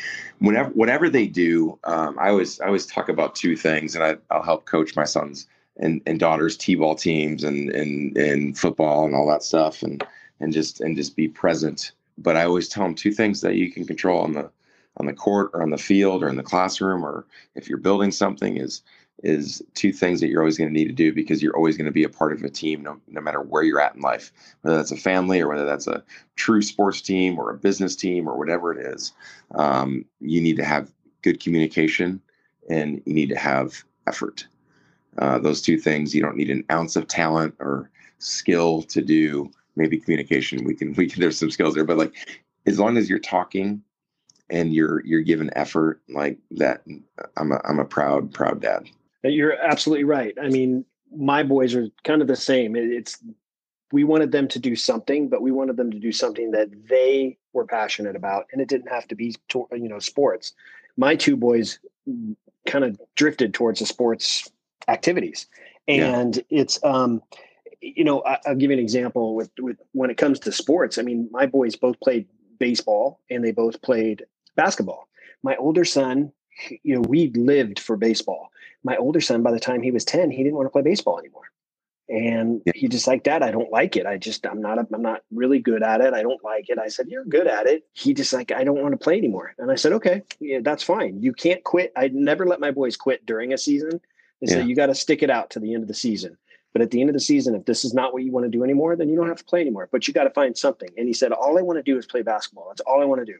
Whenever 0.41 0.71
whatever 0.71 1.09
they 1.09 1.29
do 1.29 1.79
um, 1.85 2.19
i 2.19 2.31
always 2.31 2.61
i 2.61 2.67
always 2.67 2.87
talk 2.87 3.09
about 3.09 3.37
two 3.37 3.57
things 3.57 3.95
and 3.95 4.05
I, 4.05 4.17
i'll 4.31 4.43
help 4.43 4.67
coach 4.67 4.97
my 4.97 5.05
sons 5.05 5.47
and, 5.77 6.03
and 6.07 6.19
daughters 6.19 6.57
t-ball 6.57 6.97
teams 6.97 7.45
and, 7.45 7.71
and 7.71 8.17
and 8.17 8.59
football 8.59 9.05
and 9.07 9.15
all 9.15 9.29
that 9.29 9.45
stuff 9.45 9.83
and 9.85 10.05
and 10.41 10.53
just 10.53 10.81
and 10.81 10.97
just 10.97 11.15
be 11.15 11.29
present 11.29 11.93
but 12.19 12.37
I 12.37 12.45
always 12.45 12.69
tell 12.69 12.85
them 12.85 12.95
two 12.95 13.13
things 13.13 13.41
that 13.41 13.57
you 13.57 13.71
can 13.71 13.87
control 13.87 14.23
on 14.23 14.33
the 14.33 14.51
on 14.99 15.07
the 15.07 15.13
court 15.13 15.51
or 15.53 15.63
on 15.63 15.71
the 15.71 15.79
field 15.79 16.23
or 16.23 16.29
in 16.29 16.37
the 16.37 16.43
classroom 16.43 17.05
or 17.05 17.27
if 17.55 17.69
you're 17.69 17.79
building 17.79 18.11
something 18.11 18.57
is 18.57 18.83
is 19.23 19.63
two 19.75 19.93
things 19.93 20.21
that 20.21 20.29
you're 20.29 20.41
always 20.41 20.59
going 20.59 20.69
to 20.69 20.79
need 20.79 20.89
to 20.89 20.93
do 20.93 21.13
because 21.13 21.43
you're 21.43 21.57
always 21.57 21.77
going 21.77 21.87
to 21.87 21.93
be 21.93 22.05
a 22.05 22.09
part 22.09 22.33
of 22.33 22.43
a 22.43 22.51
team 22.51 22.83
no, 22.83 22.99
no 23.09 23.21
matter 23.21 23.41
where 23.41 23.63
you're 23.63 23.81
at 23.81 23.95
in 23.95 24.01
life 24.01 24.33
whether 24.63 24.77
that's 24.77 24.93
a 24.93 24.97
family 24.97 25.41
or 25.41 25.49
whether 25.49 25.67
that's 25.67 25.87
a 25.87 26.03
true 26.35 26.63
sports 26.63 27.01
team 27.01 27.39
or 27.39 27.51
a 27.51 27.57
business 27.57 27.97
team 27.97 28.29
or 28.29 28.39
whatever 28.39 28.73
it 28.73 28.79
is 28.79 29.13
um, 29.55 30.05
you 30.21 30.41
need 30.41 30.57
to 30.57 30.65
have 30.65 30.91
good 31.23 31.41
communication 31.41 32.21
and 32.71 33.03
you 33.05 33.15
need 33.15 33.29
to 33.29 33.39
have 33.39 33.85
effort. 34.07 34.47
Uh, 35.19 35.39
those 35.39 35.63
two 35.63 35.79
things 35.79 36.15
you 36.15 36.23
don't 36.23 36.37
need 36.37 36.51
an 36.51 36.65
ounce 36.71 36.97
of 36.97 37.09
talent 37.09 37.55
or 37.59 37.91
skill 38.19 38.83
to 38.83 39.03
do 39.03 39.51
maybe 39.77 39.99
communication 39.99 40.65
we 40.65 40.75
can 40.75 40.93
we 40.97 41.09
can 41.09 41.21
there's 41.21 41.39
some 41.39 41.51
skills 41.51 41.75
there 41.75 41.85
but 41.85 41.97
like 41.97 42.15
as 42.67 42.79
long 42.79 42.97
as 42.97 43.09
you're 43.09 43.19
talking 43.19 43.83
and 44.51 44.75
you're 44.75 45.05
you're 45.05 45.23
giving 45.23 45.51
effort 45.55 46.01
like 46.09 46.39
that 46.51 46.83
i'm 47.37 47.53
a 47.53 47.61
i'm 47.65 47.79
a 47.79 47.85
proud 47.85 48.33
proud 48.33 48.61
dad. 48.61 48.89
You're 49.23 49.61
absolutely 49.61 50.05
right. 50.05 50.37
I 50.41 50.49
mean 50.49 50.85
my 51.17 51.43
boys 51.43 51.75
are 51.75 51.89
kind 52.05 52.23
of 52.23 52.29
the 52.29 52.37
same. 52.37 52.77
It's 52.77 53.19
we 53.93 54.05
wanted 54.05 54.33
them 54.33 54.49
to 54.49 54.59
do 54.59 54.77
something 54.77 55.29
but 55.29 55.43
we 55.43 55.51
wanted 55.51 55.77
them 55.77 55.91
to 55.91 55.99
do 55.99 56.13
something 56.13 56.51
that 56.53 56.69
they 56.89 57.37
were 57.53 57.67
passionate 57.67 58.17
about 58.17 58.47
and 58.53 58.61
it 58.61 58.69
didn't 58.69 58.89
have 58.89 59.09
to 59.09 59.15
be 59.15 59.35
to, 59.49 59.67
you 59.73 59.89
know 59.89 59.99
sports. 59.99 60.53
My 60.97 61.17
two 61.17 61.37
boys 61.37 61.79
kind 62.67 62.85
of 62.85 63.01
drifted 63.17 63.55
towards 63.55 63.81
the 63.81 63.87
sports 63.87 64.51
activities. 64.89 65.47
And 65.89 66.37
yeah. 66.37 66.43
it's 66.51 66.83
um 66.85 67.23
you 67.81 68.05
know, 68.05 68.23
I, 68.23 68.39
will 68.47 68.57
give 68.57 68.71
you 68.71 68.77
an 68.77 68.83
example 68.83 69.35
with 69.35 69.51
with 69.59 69.79
when 69.93 70.11
it 70.11 70.17
comes 70.17 70.41
to 70.41 70.53
sports. 70.53 70.99
I 70.99 71.03
mean, 71.03 71.29
my 71.31 71.47
boys 71.47 71.77
both 71.77 71.99
played 72.01 72.27
baseball 72.59 73.21
and 73.31 73.45
they 73.45 73.53
both 73.53 73.83
played 73.83 74.25
basketball. 74.57 75.09
My 75.43 75.57
older 75.57 75.85
son 75.85 76.33
you 76.83 76.95
know, 76.95 77.01
we 77.03 77.31
lived 77.33 77.79
for 77.79 77.97
baseball. 77.97 78.51
My 78.85 78.97
older 78.97 79.21
son, 79.21 79.43
by 79.43 79.53
the 79.53 79.61
time 79.61 79.83
he 79.83 79.91
was 79.91 80.05
10, 80.05 80.31
he 80.31 80.43
didn't 80.43 80.57
want 80.57 80.67
to 80.67 80.71
play 80.71 80.83
baseball 80.83 81.19
anymore. 81.19 81.43
And 82.09 82.63
yeah. 82.65 82.73
he 82.77 82.87
just 82.87 83.09
like, 83.09 83.25
Dad, 83.25 83.43
I 83.43 83.51
don't 83.51 83.73
like 83.73 83.97
it. 83.97 84.07
I 84.07 84.17
just, 84.17 84.47
I'm 84.47 84.61
not, 84.63 84.79
a, 84.79 84.87
I'm 84.95 85.03
not 85.03 85.23
really 85.33 85.59
good 85.59 85.83
at 85.83 86.01
it. 86.01 86.15
I 86.15 86.23
don't 86.23 86.43
like 86.45 86.69
it. 86.69 86.79
I 86.79 86.87
said, 86.87 87.09
You're 87.09 87.25
good 87.25 87.49
at 87.49 87.67
it. 87.67 87.85
He 87.95 88.15
just 88.15 88.33
like, 88.33 88.53
I 88.53 88.63
don't 88.63 88.81
want 88.81 88.93
to 88.93 88.97
play 88.97 89.19
anymore. 89.19 89.55
And 89.59 89.73
I 89.73 89.75
said, 89.75 89.93
Okay, 89.93 90.23
yeah, 90.39 90.61
that's 90.63 90.85
fine. 90.85 91.21
You 91.21 91.33
can't 91.33 91.65
quit. 91.65 91.93
I 91.97 92.09
never 92.09 92.47
let 92.47 92.61
my 92.61 92.71
boys 92.71 92.97
quit 92.97 93.27
during 93.27 93.53
a 93.53 93.59
season. 93.59 94.01
They 94.41 94.53
yeah. 94.53 94.59
say, 94.59 94.67
You 94.67 94.77
got 94.77 94.87
to 94.87 94.95
stick 94.95 95.25
it 95.25 95.31
out 95.31 95.51
to 95.51 95.61
the 95.61 95.75
end 95.75 95.83
of 95.83 95.89
the 95.89 95.95
season. 95.95 96.39
But 96.77 96.83
at 96.83 96.91
the 96.91 97.01
end 97.01 97.09
of 97.09 97.15
the 97.15 97.21
season, 97.21 97.55
if 97.55 97.65
this 97.65 97.87
is 97.87 97.95
not 97.95 98.13
what 98.13 98.23
you 98.23 98.31
want 98.31 98.45
to 98.45 98.51
do 98.51 98.63
anymore, 98.63 98.97
then 98.97 99.09
you 99.09 99.17
don't 99.17 99.29
have 99.29 99.39
to 99.39 99.45
play 99.45 99.63
anymore. 99.63 99.89
But 99.91 100.07
you 100.07 100.13
got 100.13 100.25
to 100.25 100.31
find 100.31 100.55
something. 100.59 100.91
And 100.99 101.07
he 101.07 101.15
said, 101.15 101.33
All 101.33 101.59
I 101.59 101.63
want 101.63 101.79
to 101.79 101.83
do 101.83 101.97
is 101.97 102.05
play 102.05 102.21
basketball. 102.21 102.67
That's 102.69 102.83
all 102.83 103.01
I 103.01 103.07
want 103.07 103.23
to 103.23 103.25
do. 103.25 103.39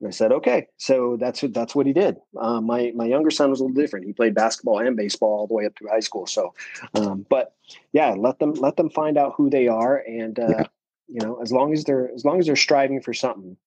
And 0.00 0.08
I 0.08 0.10
said, 0.10 0.32
okay. 0.32 0.68
So 0.78 1.18
that's 1.20 1.42
what 1.42 1.52
that's 1.52 1.74
what 1.74 1.84
he 1.84 1.92
did. 1.92 2.16
Um, 2.40 2.64
my 2.64 2.92
my 2.94 3.04
younger 3.04 3.30
son 3.30 3.50
was 3.50 3.60
a 3.60 3.64
little 3.64 3.78
different. 3.78 4.06
He 4.06 4.14
played 4.14 4.34
basketball 4.34 4.78
and 4.78 4.96
baseball 4.96 5.40
all 5.40 5.46
the 5.46 5.52
way 5.52 5.66
up 5.66 5.76
through 5.76 5.90
high 5.90 6.00
school. 6.00 6.26
So, 6.26 6.54
um, 6.94 7.26
but 7.28 7.54
yeah, 7.92 8.14
let 8.16 8.38
them 8.38 8.54
let 8.54 8.78
them 8.78 8.88
find 8.88 9.18
out 9.18 9.34
who 9.36 9.50
they 9.50 9.68
are, 9.68 9.98
and 9.98 10.38
uh, 10.38 10.48
yeah. 10.48 10.64
you 11.08 11.20
know, 11.20 11.42
as 11.42 11.52
long 11.52 11.74
as 11.74 11.84
they're 11.84 12.10
as 12.14 12.24
long 12.24 12.38
as 12.38 12.46
they're 12.46 12.56
striving 12.56 13.02
for 13.02 13.12
something, 13.12 13.58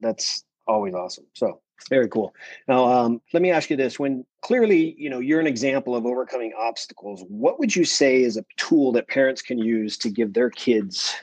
that's 0.00 0.44
always 0.68 0.94
awesome. 0.94 1.24
So 1.34 1.60
very 1.88 2.08
cool. 2.08 2.34
Now, 2.66 2.84
um, 2.86 3.20
let 3.32 3.42
me 3.42 3.50
ask 3.50 3.70
you 3.70 3.76
this: 3.76 3.98
When 3.98 4.24
clearly, 4.42 4.94
you 4.98 5.08
know, 5.08 5.18
you're 5.20 5.40
an 5.40 5.46
example 5.46 5.94
of 5.94 6.06
overcoming 6.06 6.52
obstacles. 6.58 7.24
What 7.28 7.58
would 7.58 7.74
you 7.74 7.84
say 7.84 8.22
is 8.22 8.36
a 8.36 8.44
tool 8.56 8.92
that 8.92 9.08
parents 9.08 9.42
can 9.42 9.58
use 9.58 9.96
to 9.98 10.10
give 10.10 10.34
their 10.34 10.50
kids 10.50 11.14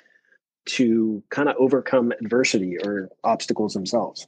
to 0.65 1.21
kind 1.29 1.49
of 1.49 1.55
overcome 1.59 2.11
adversity 2.13 2.77
or 2.83 3.09
obstacles 3.23 3.73
themselves? 3.73 4.27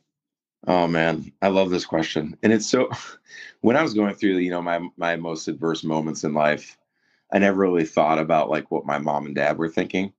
Oh 0.68 0.88
man, 0.88 1.32
I 1.42 1.48
love 1.48 1.70
this 1.70 1.86
question. 1.86 2.38
And 2.44 2.52
it's 2.52 2.70
so 2.70 2.90
when 3.62 3.78
I 3.78 3.84
was 3.84 3.94
going 3.94 4.16
through, 4.16 4.38
you 4.38 4.52
know, 4.52 4.62
my 4.62 4.88
my 4.98 5.16
most 5.16 5.48
adverse 5.48 5.84
moments 5.84 6.24
in 6.24 6.34
life, 6.34 6.78
I 7.32 7.40
never 7.40 7.60
really 7.60 7.86
thought 7.86 8.20
about 8.20 8.50
like 8.50 8.72
what 8.72 8.86
my 8.86 8.98
mom 8.98 9.26
and 9.26 9.36
dad 9.36 9.58
were 9.58 9.70
thinking. 9.70 10.14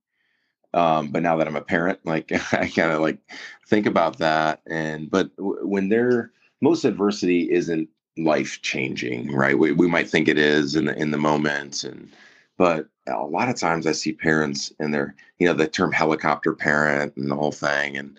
Um, 0.73 1.09
but 1.11 1.23
now 1.23 1.35
that 1.37 1.47
I'm 1.47 1.55
a 1.55 1.61
parent, 1.61 1.99
like 2.05 2.31
I 2.53 2.67
kind 2.67 2.91
of 2.91 3.01
like 3.01 3.19
think 3.67 3.85
about 3.85 4.17
that. 4.19 4.61
And 4.67 5.09
but 5.09 5.35
w- 5.37 5.65
when 5.65 5.89
they're 5.89 6.31
most 6.61 6.85
adversity 6.85 7.51
isn't 7.51 7.89
life 8.17 8.61
changing, 8.61 9.31
right? 9.33 9.57
We 9.57 9.71
we 9.71 9.87
might 9.87 10.09
think 10.09 10.27
it 10.27 10.37
is 10.37 10.75
in 10.75 10.85
the 10.85 10.95
in 10.97 11.11
the 11.11 11.17
moment, 11.17 11.83
and 11.83 12.11
but 12.57 12.87
a 13.07 13.23
lot 13.23 13.49
of 13.49 13.55
times 13.55 13.87
I 13.87 13.93
see 13.93 14.13
parents 14.13 14.71
and 14.79 14.93
they're 14.93 15.15
you 15.39 15.47
know 15.47 15.53
the 15.53 15.67
term 15.67 15.91
helicopter 15.91 16.53
parent 16.53 17.15
and 17.17 17.29
the 17.31 17.35
whole 17.35 17.51
thing, 17.51 17.97
and 17.97 18.17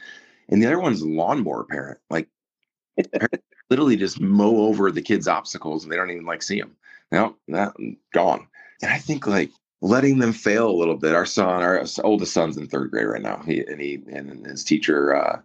and 0.48 0.62
the 0.62 0.66
other 0.66 0.80
one's 0.80 1.02
lawnmower 1.02 1.64
parent. 1.64 1.98
Like 2.10 2.28
literally 3.70 3.96
just 3.96 4.20
mow 4.20 4.58
over 4.66 4.90
the 4.90 5.02
kids' 5.02 5.28
obstacles 5.28 5.84
and 5.84 5.92
they 5.92 5.96
don't 5.96 6.10
even 6.10 6.24
like 6.26 6.42
see 6.42 6.60
them. 6.60 6.76
No, 7.12 7.36
that 7.48 7.74
gone. 8.12 8.46
And 8.82 8.92
I 8.92 8.98
think 8.98 9.26
like 9.26 9.50
letting 9.80 10.18
them 10.18 10.32
fail 10.32 10.68
a 10.68 10.76
little 10.76 10.96
bit. 10.96 11.14
Our 11.14 11.26
son, 11.26 11.62
our 11.62 11.84
oldest 12.04 12.32
son's 12.32 12.56
in 12.56 12.66
third 12.66 12.90
grade 12.90 13.06
right 13.06 13.22
now. 13.22 13.42
He 13.46 13.60
and 13.60 13.80
he 13.80 14.02
and 14.12 14.46
his 14.46 14.64
teacher 14.64 15.14
uh, 15.14 15.40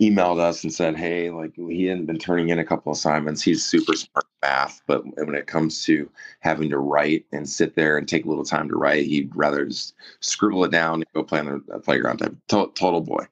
emailed 0.00 0.40
us 0.40 0.62
and 0.62 0.72
said, 0.72 0.96
"Hey, 0.96 1.30
like 1.30 1.54
he 1.56 1.86
hadn't 1.86 2.06
been 2.06 2.18
turning 2.18 2.48
in 2.48 2.58
a 2.58 2.64
couple 2.64 2.92
assignments. 2.92 3.42
He's 3.42 3.64
super 3.64 3.94
smart 3.94 4.26
math, 4.42 4.82
but 4.86 5.04
when 5.16 5.34
it 5.34 5.46
comes 5.46 5.84
to 5.84 6.10
having 6.40 6.70
to 6.70 6.78
write 6.78 7.26
and 7.32 7.48
sit 7.48 7.74
there 7.74 7.96
and 7.96 8.08
take 8.08 8.24
a 8.24 8.28
little 8.28 8.44
time 8.44 8.68
to 8.68 8.76
write, 8.76 9.06
he'd 9.06 9.34
rather 9.34 9.66
just 9.66 9.94
scribble 10.20 10.64
it 10.64 10.70
down 10.70 10.94
and 10.94 11.06
go 11.14 11.22
play 11.22 11.40
on 11.40 11.64
the 11.68 11.78
playground. 11.80 12.18
Type 12.18 12.36
total 12.48 13.00
boy." 13.00 13.26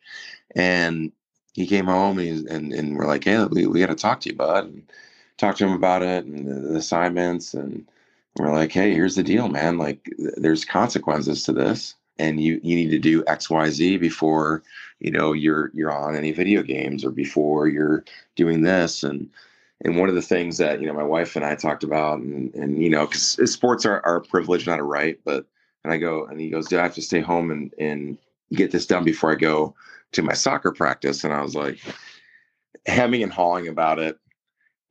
And 0.56 1.10
he 1.54 1.66
came 1.66 1.86
home 1.86 2.18
and, 2.18 2.48
and, 2.48 2.72
and 2.72 2.96
we're 2.96 3.06
like, 3.06 3.24
hey, 3.24 3.44
we, 3.44 3.66
we 3.66 3.80
got 3.80 3.86
to 3.86 3.94
talk 3.94 4.20
to 4.20 4.30
you, 4.30 4.36
bud. 4.36 4.64
And 4.64 4.82
talk 5.36 5.56
to 5.56 5.64
him 5.64 5.72
about 5.72 6.02
it 6.02 6.24
and 6.24 6.46
the, 6.46 6.68
the 6.68 6.76
assignments. 6.76 7.54
And 7.54 7.86
we're 8.36 8.52
like, 8.52 8.72
hey, 8.72 8.92
here's 8.92 9.14
the 9.14 9.22
deal, 9.22 9.48
man. 9.48 9.78
Like, 9.78 10.08
there's 10.36 10.64
consequences 10.64 11.44
to 11.44 11.52
this. 11.52 11.94
And 12.18 12.40
you, 12.40 12.60
you 12.62 12.76
need 12.76 12.90
to 12.90 12.98
do 12.98 13.24
X, 13.26 13.50
Y, 13.50 13.70
Z 13.70 13.96
before, 13.96 14.62
you 15.00 15.10
know, 15.10 15.32
you're 15.32 15.72
you're 15.74 15.90
on 15.90 16.14
any 16.14 16.30
video 16.30 16.62
games 16.62 17.04
or 17.04 17.10
before 17.10 17.66
you're 17.66 18.04
doing 18.36 18.62
this. 18.62 19.02
And 19.02 19.28
and 19.84 19.98
one 19.98 20.08
of 20.08 20.14
the 20.14 20.22
things 20.22 20.58
that, 20.58 20.80
you 20.80 20.86
know, 20.86 20.92
my 20.92 21.02
wife 21.02 21.34
and 21.34 21.44
I 21.44 21.56
talked 21.56 21.82
about 21.82 22.20
and 22.20 22.54
and 22.54 22.80
you 22.80 22.88
know, 22.88 23.06
because 23.06 23.52
sports 23.52 23.84
are, 23.84 24.00
are 24.06 24.16
a 24.16 24.22
privilege, 24.22 24.64
not 24.64 24.78
a 24.78 24.84
right, 24.84 25.18
but 25.24 25.44
and 25.82 25.92
I 25.92 25.98
go 25.98 26.24
and 26.24 26.40
he 26.40 26.50
goes, 26.50 26.68
Do 26.68 26.78
I 26.78 26.82
have 26.82 26.94
to 26.94 27.02
stay 27.02 27.20
home 27.20 27.50
and 27.50 27.74
and 27.78 28.16
get 28.52 28.70
this 28.70 28.86
done 28.86 29.04
before 29.04 29.32
I 29.32 29.36
go 29.36 29.74
to 30.12 30.22
my 30.22 30.34
soccer 30.34 30.72
practice, 30.72 31.24
and 31.24 31.32
I 31.32 31.42
was 31.42 31.54
like 31.54 31.78
hemming 32.86 33.22
and 33.22 33.32
hawing 33.32 33.68
about 33.68 33.98
it, 33.98 34.18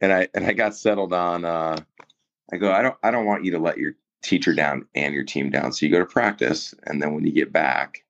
and 0.01 0.12
I 0.12 0.27
and 0.34 0.45
I 0.45 0.53
got 0.53 0.75
settled 0.75 1.13
on. 1.13 1.45
Uh, 1.45 1.77
I 2.51 2.58
go, 2.58 2.71
I 2.71 2.82
don't, 2.82 2.95
I 3.03 3.12
don't 3.12 3.25
want 3.25 3.45
you 3.45 3.51
to 3.51 3.60
let 3.60 3.77
your 3.77 3.93
teacher 4.21 4.53
down 4.53 4.88
and 4.95 5.13
your 5.13 5.23
team 5.23 5.49
down. 5.49 5.71
So 5.71 5.86
you 5.86 5.91
go 5.91 5.99
to 5.99 6.06
practice, 6.06 6.73
and 6.84 7.01
then 7.01 7.13
when 7.13 7.25
you 7.25 7.32
get 7.32 7.51
back, 7.51 8.03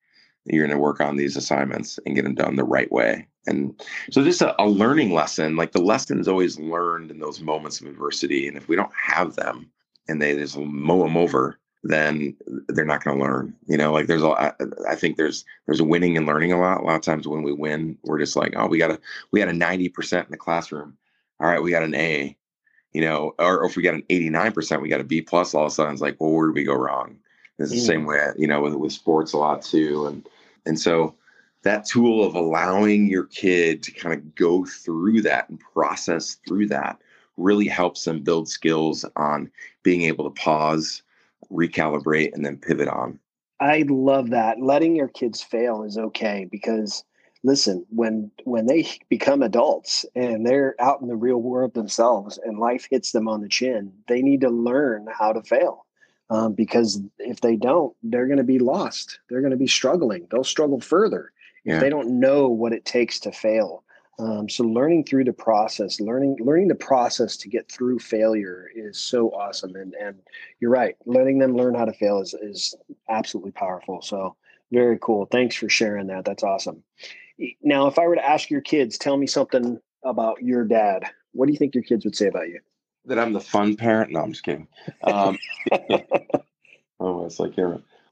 you're 0.46 0.66
going 0.66 0.76
to 0.76 0.82
work 0.82 1.00
on 1.00 1.16
these 1.16 1.38
assignments 1.38 2.00
and 2.06 2.16
get 2.16 2.24
them 2.24 2.36
done 2.36 2.56
the 2.56 2.64
right 2.64 2.92
way. 2.92 3.28
And 3.46 3.80
so 4.12 4.24
just 4.24 4.42
a, 4.42 4.62
a 4.62 4.68
learning 4.68 5.12
lesson, 5.14 5.56
like 5.56 5.72
the 5.72 5.82
lessons 5.82 6.28
always 6.28 6.60
learned 6.60 7.12
in 7.12 7.20
those 7.20 7.42
moments 7.42 7.82
of 7.82 7.88
adversity. 7.88 8.48
And 8.48 8.58
if 8.58 8.68
we 8.68 8.76
don't 8.76 8.92
have 8.96 9.36
them 9.36 9.70
and 10.08 10.22
they 10.22 10.36
just 10.36 10.58
mow 10.58 11.04
them 11.04 11.18
over, 11.18 11.60
then 11.84 12.36
they're 12.70 12.86
not 12.86 13.04
going 13.04 13.18
to 13.18 13.24
learn. 13.24 13.54
You 13.68 13.78
know, 13.78 13.92
like 13.92 14.08
there's 14.08 14.24
a, 14.24 14.56
I 14.90 14.96
think 14.96 15.18
there's 15.18 15.44
there's 15.66 15.82
winning 15.82 16.16
and 16.16 16.26
learning 16.26 16.54
a 16.54 16.60
lot. 16.60 16.82
A 16.82 16.84
lot 16.86 16.96
of 16.96 17.02
times 17.02 17.28
when 17.28 17.44
we 17.44 17.52
win, 17.52 17.98
we're 18.04 18.20
just 18.20 18.38
like, 18.38 18.54
oh, 18.56 18.68
we 18.68 18.78
got 18.78 18.92
a 18.92 19.00
we 19.32 19.40
got 19.40 19.50
a 19.50 19.54
ninety 19.54 19.90
percent 19.90 20.28
in 20.28 20.32
the 20.32 20.38
classroom. 20.38 20.98
All 21.42 21.48
right, 21.48 21.62
we 21.62 21.72
got 21.72 21.84
an 21.84 21.96
A. 21.96 22.38
You 22.94 23.02
know, 23.02 23.34
or, 23.40 23.66
if 23.66 23.76
we 23.76 23.84
got 23.84 23.96
an 23.96 24.04
eighty 24.10 24.30
nine 24.30 24.52
percent, 24.52 24.82
we 24.82 24.90
got 24.90 25.02
a 25.02 25.06
B 25.06 25.22
plus. 25.22 25.54
All 25.54 25.66
of 25.66 25.72
a 25.72 25.76
sudden, 25.76 25.94
it's 25.94 26.02
like, 26.02 26.20
well, 26.20 26.32
where 26.32 26.48
did 26.48 26.56
we 26.56 26.64
go 26.64 26.76
wrong? 26.76 27.18
It's 27.60 27.72
the 27.72 27.78
mm. 27.78 27.86
same 27.86 28.06
way, 28.06 28.32
you 28.38 28.48
know, 28.48 28.62
with 28.62 28.74
with 28.76 28.92
sports 28.92 29.34
a 29.34 29.38
lot 29.38 29.62
too, 29.62 30.08
and 30.08 30.28
and 30.66 30.80
so 30.80 31.16
that 31.64 31.86
tool 31.86 32.24
of 32.24 32.36
allowing 32.36 33.08
your 33.08 33.26
kid 33.26 33.82
to 33.84 33.92
kind 33.92 34.14
of 34.14 34.36
go 34.36 34.66
through 34.66 35.22
that 35.22 35.50
and 35.50 35.60
process 35.60 36.38
through 36.48 36.68
that 36.68 37.00
really 37.38 37.68
helps 37.68 38.04
them 38.04 38.22
build 38.22 38.48
skills 38.48 39.06
on 39.16 39.50
being 39.82 40.04
able 40.04 40.26
to 40.26 40.42
pause 40.42 41.02
recalibrate 41.52 42.34
and 42.34 42.46
then 42.46 42.58
pivot 42.58 42.88
on. 42.88 43.20
I 43.60 43.86
love 43.88 44.30
that. 44.32 44.62
Letting 44.62 44.96
your 44.96 45.08
kids 45.08 45.42
fail 45.42 45.84
is 45.84 45.98
okay 45.98 46.48
because 46.52 47.04
listen, 47.44 47.86
when 47.90 48.32
when 48.46 48.66
they 48.66 48.88
become 49.10 49.42
adults 49.42 50.06
and 50.16 50.46
they're 50.46 50.76
out 50.80 51.02
in 51.02 51.08
the 51.08 51.16
real 51.16 51.42
world 51.42 51.74
themselves 51.74 52.40
and 52.44 52.58
life 52.58 52.88
hits 52.90 53.12
them 53.12 53.28
on 53.28 53.42
the 53.42 53.50
chin, 53.50 53.92
they 54.08 54.22
need 54.22 54.42
to 54.42 54.50
learn 54.50 55.08
how 55.12 55.34
to 55.34 55.44
fail. 55.44 55.86
Um, 56.30 56.54
because 56.54 57.00
if 57.20 57.42
they 57.42 57.56
don't, 57.56 57.96
they're 58.02 58.28
going 58.28 58.38
to 58.38 58.44
be 58.44 58.58
lost. 58.58 59.20
They're 59.30 59.42
going 59.42 59.52
to 59.52 59.58
be 59.58 59.68
struggling. 59.68 60.26
They'll 60.32 60.44
struggle 60.44 60.80
further 60.80 61.32
yeah. 61.64 61.76
if 61.76 61.82
they 61.82 61.90
don't 61.90 62.20
know 62.20 62.48
what 62.48 62.74
it 62.74 62.86
takes 62.86 63.20
to 63.22 63.32
fail. 63.32 63.84
Um, 64.20 64.48
so 64.48 64.64
learning 64.64 65.06
through 65.06 65.26
the 65.26 65.34
process, 65.34 66.00
learning 66.00 66.38
learning 66.40 66.68
the 66.68 66.76
process 66.76 67.36
to 67.38 67.50
get 67.50 67.70
through 67.72 68.00
failure 68.00 68.70
is 68.74 69.00
so 69.00 69.30
awesome. 69.32 69.76
And 69.76 69.94
and 69.96 70.20
you're 70.60 70.72
right, 70.72 70.96
letting 71.06 71.40
them 71.40 71.58
learn 71.58 71.76
how 71.76 71.86
to 71.86 71.94
fail 71.94 72.22
is 72.22 72.34
is 72.34 72.76
absolutely 73.10 73.52
powerful. 73.52 74.02
So 74.02 74.36
very 74.72 74.98
cool. 75.02 75.26
Thanks 75.26 75.56
for 75.56 75.70
sharing 75.70 76.08
that. 76.08 76.26
That's 76.26 76.44
awesome. 76.44 76.84
Now, 77.62 77.88
if 77.88 77.98
I 77.98 78.08
were 78.08 78.16
to 78.16 78.28
ask 78.28 78.50
your 78.50 78.62
kids, 78.62 78.98
tell 78.98 79.18
me 79.18 79.28
something 79.28 79.80
about 80.04 80.42
your 80.42 80.66
dad. 80.66 81.06
What 81.32 81.48
do 81.48 81.52
you 81.52 81.58
think 81.58 81.74
your 81.74 81.84
kids 81.84 82.06
would 82.06 82.16
say 82.16 82.28
about 82.28 82.48
you? 82.50 82.60
That 83.06 83.20
I'm 83.20 83.34
the 83.34 83.42
fun 83.42 83.76
parent. 83.76 84.12
No, 84.12 84.22
I'm 84.22 84.32
just 84.32 84.46
kidding. 84.46 84.68
Um, 85.04 85.38
oh, 87.00 87.26
it's 87.26 87.40
like 87.40 87.58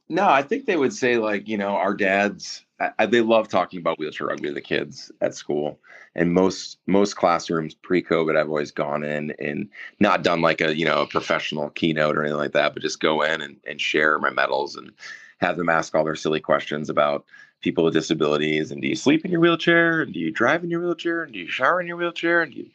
no, 0.10 0.28
I 0.28 0.42
think 0.42 0.66
they 0.66 0.76
would 0.76 0.94
say 0.94 1.18
like 1.18 1.48
you 1.48 1.58
know 1.58 1.76
our 1.76 1.94
dads 1.94 2.66
I, 2.98 3.06
they 3.06 3.22
love 3.22 3.48
talking 3.48 3.80
about 3.80 4.00
wheelchair 4.00 4.28
rugby 4.28 4.48
to 4.48 4.54
the 4.54 4.62
kids 4.62 5.12
at 5.22 5.36
school. 5.36 5.80
And 6.16 6.34
most 6.34 6.80
most 6.88 7.16
classrooms 7.16 7.74
pre-COVID, 7.74 8.38
I've 8.38 8.50
always 8.50 8.72
gone 8.72 9.04
in 9.04 9.32
and 9.40 9.70
not 10.00 10.24
done 10.24 10.42
like 10.42 10.62
a 10.62 10.76
you 10.76 10.86
know 10.86 11.02
a 11.02 11.08
professional 11.08 11.70
keynote 11.70 12.18
or 12.18 12.24
anything 12.24 12.38
like 12.38 12.54
that, 12.54 12.74
but 12.74 12.82
just 12.82 13.00
go 13.00 13.22
in 13.22 13.42
and, 13.42 13.58
and 13.66 13.80
share 13.80 14.20
my 14.20 14.30
medals 14.30 14.76
and 14.76 14.92
have 15.40 15.58
them 15.58 15.70
ask 15.70 15.94
all 15.96 16.04
their 16.04 16.16
silly 16.16 16.40
questions 16.40 16.90
about 16.90 17.26
people 17.62 17.84
with 17.84 17.94
disabilities 17.94 18.72
and 18.72 18.82
do 18.82 18.88
you 18.88 18.96
sleep 18.96 19.24
in 19.24 19.32
your 19.32 19.40
wheelchair 19.40 20.02
and 20.02 20.14
do 20.14 20.20
you 20.20 20.32
drive 20.32 20.64
in 20.64 20.70
your 20.70 20.82
wheelchair 20.82 21.24
and 21.24 21.34
do 21.34 21.40
you 21.40 21.48
shower 21.48 21.80
in 21.80 21.88
your 21.88 21.98
wheelchair 21.98 22.42
and 22.42 22.54
do 22.54 22.60
you 22.60 22.70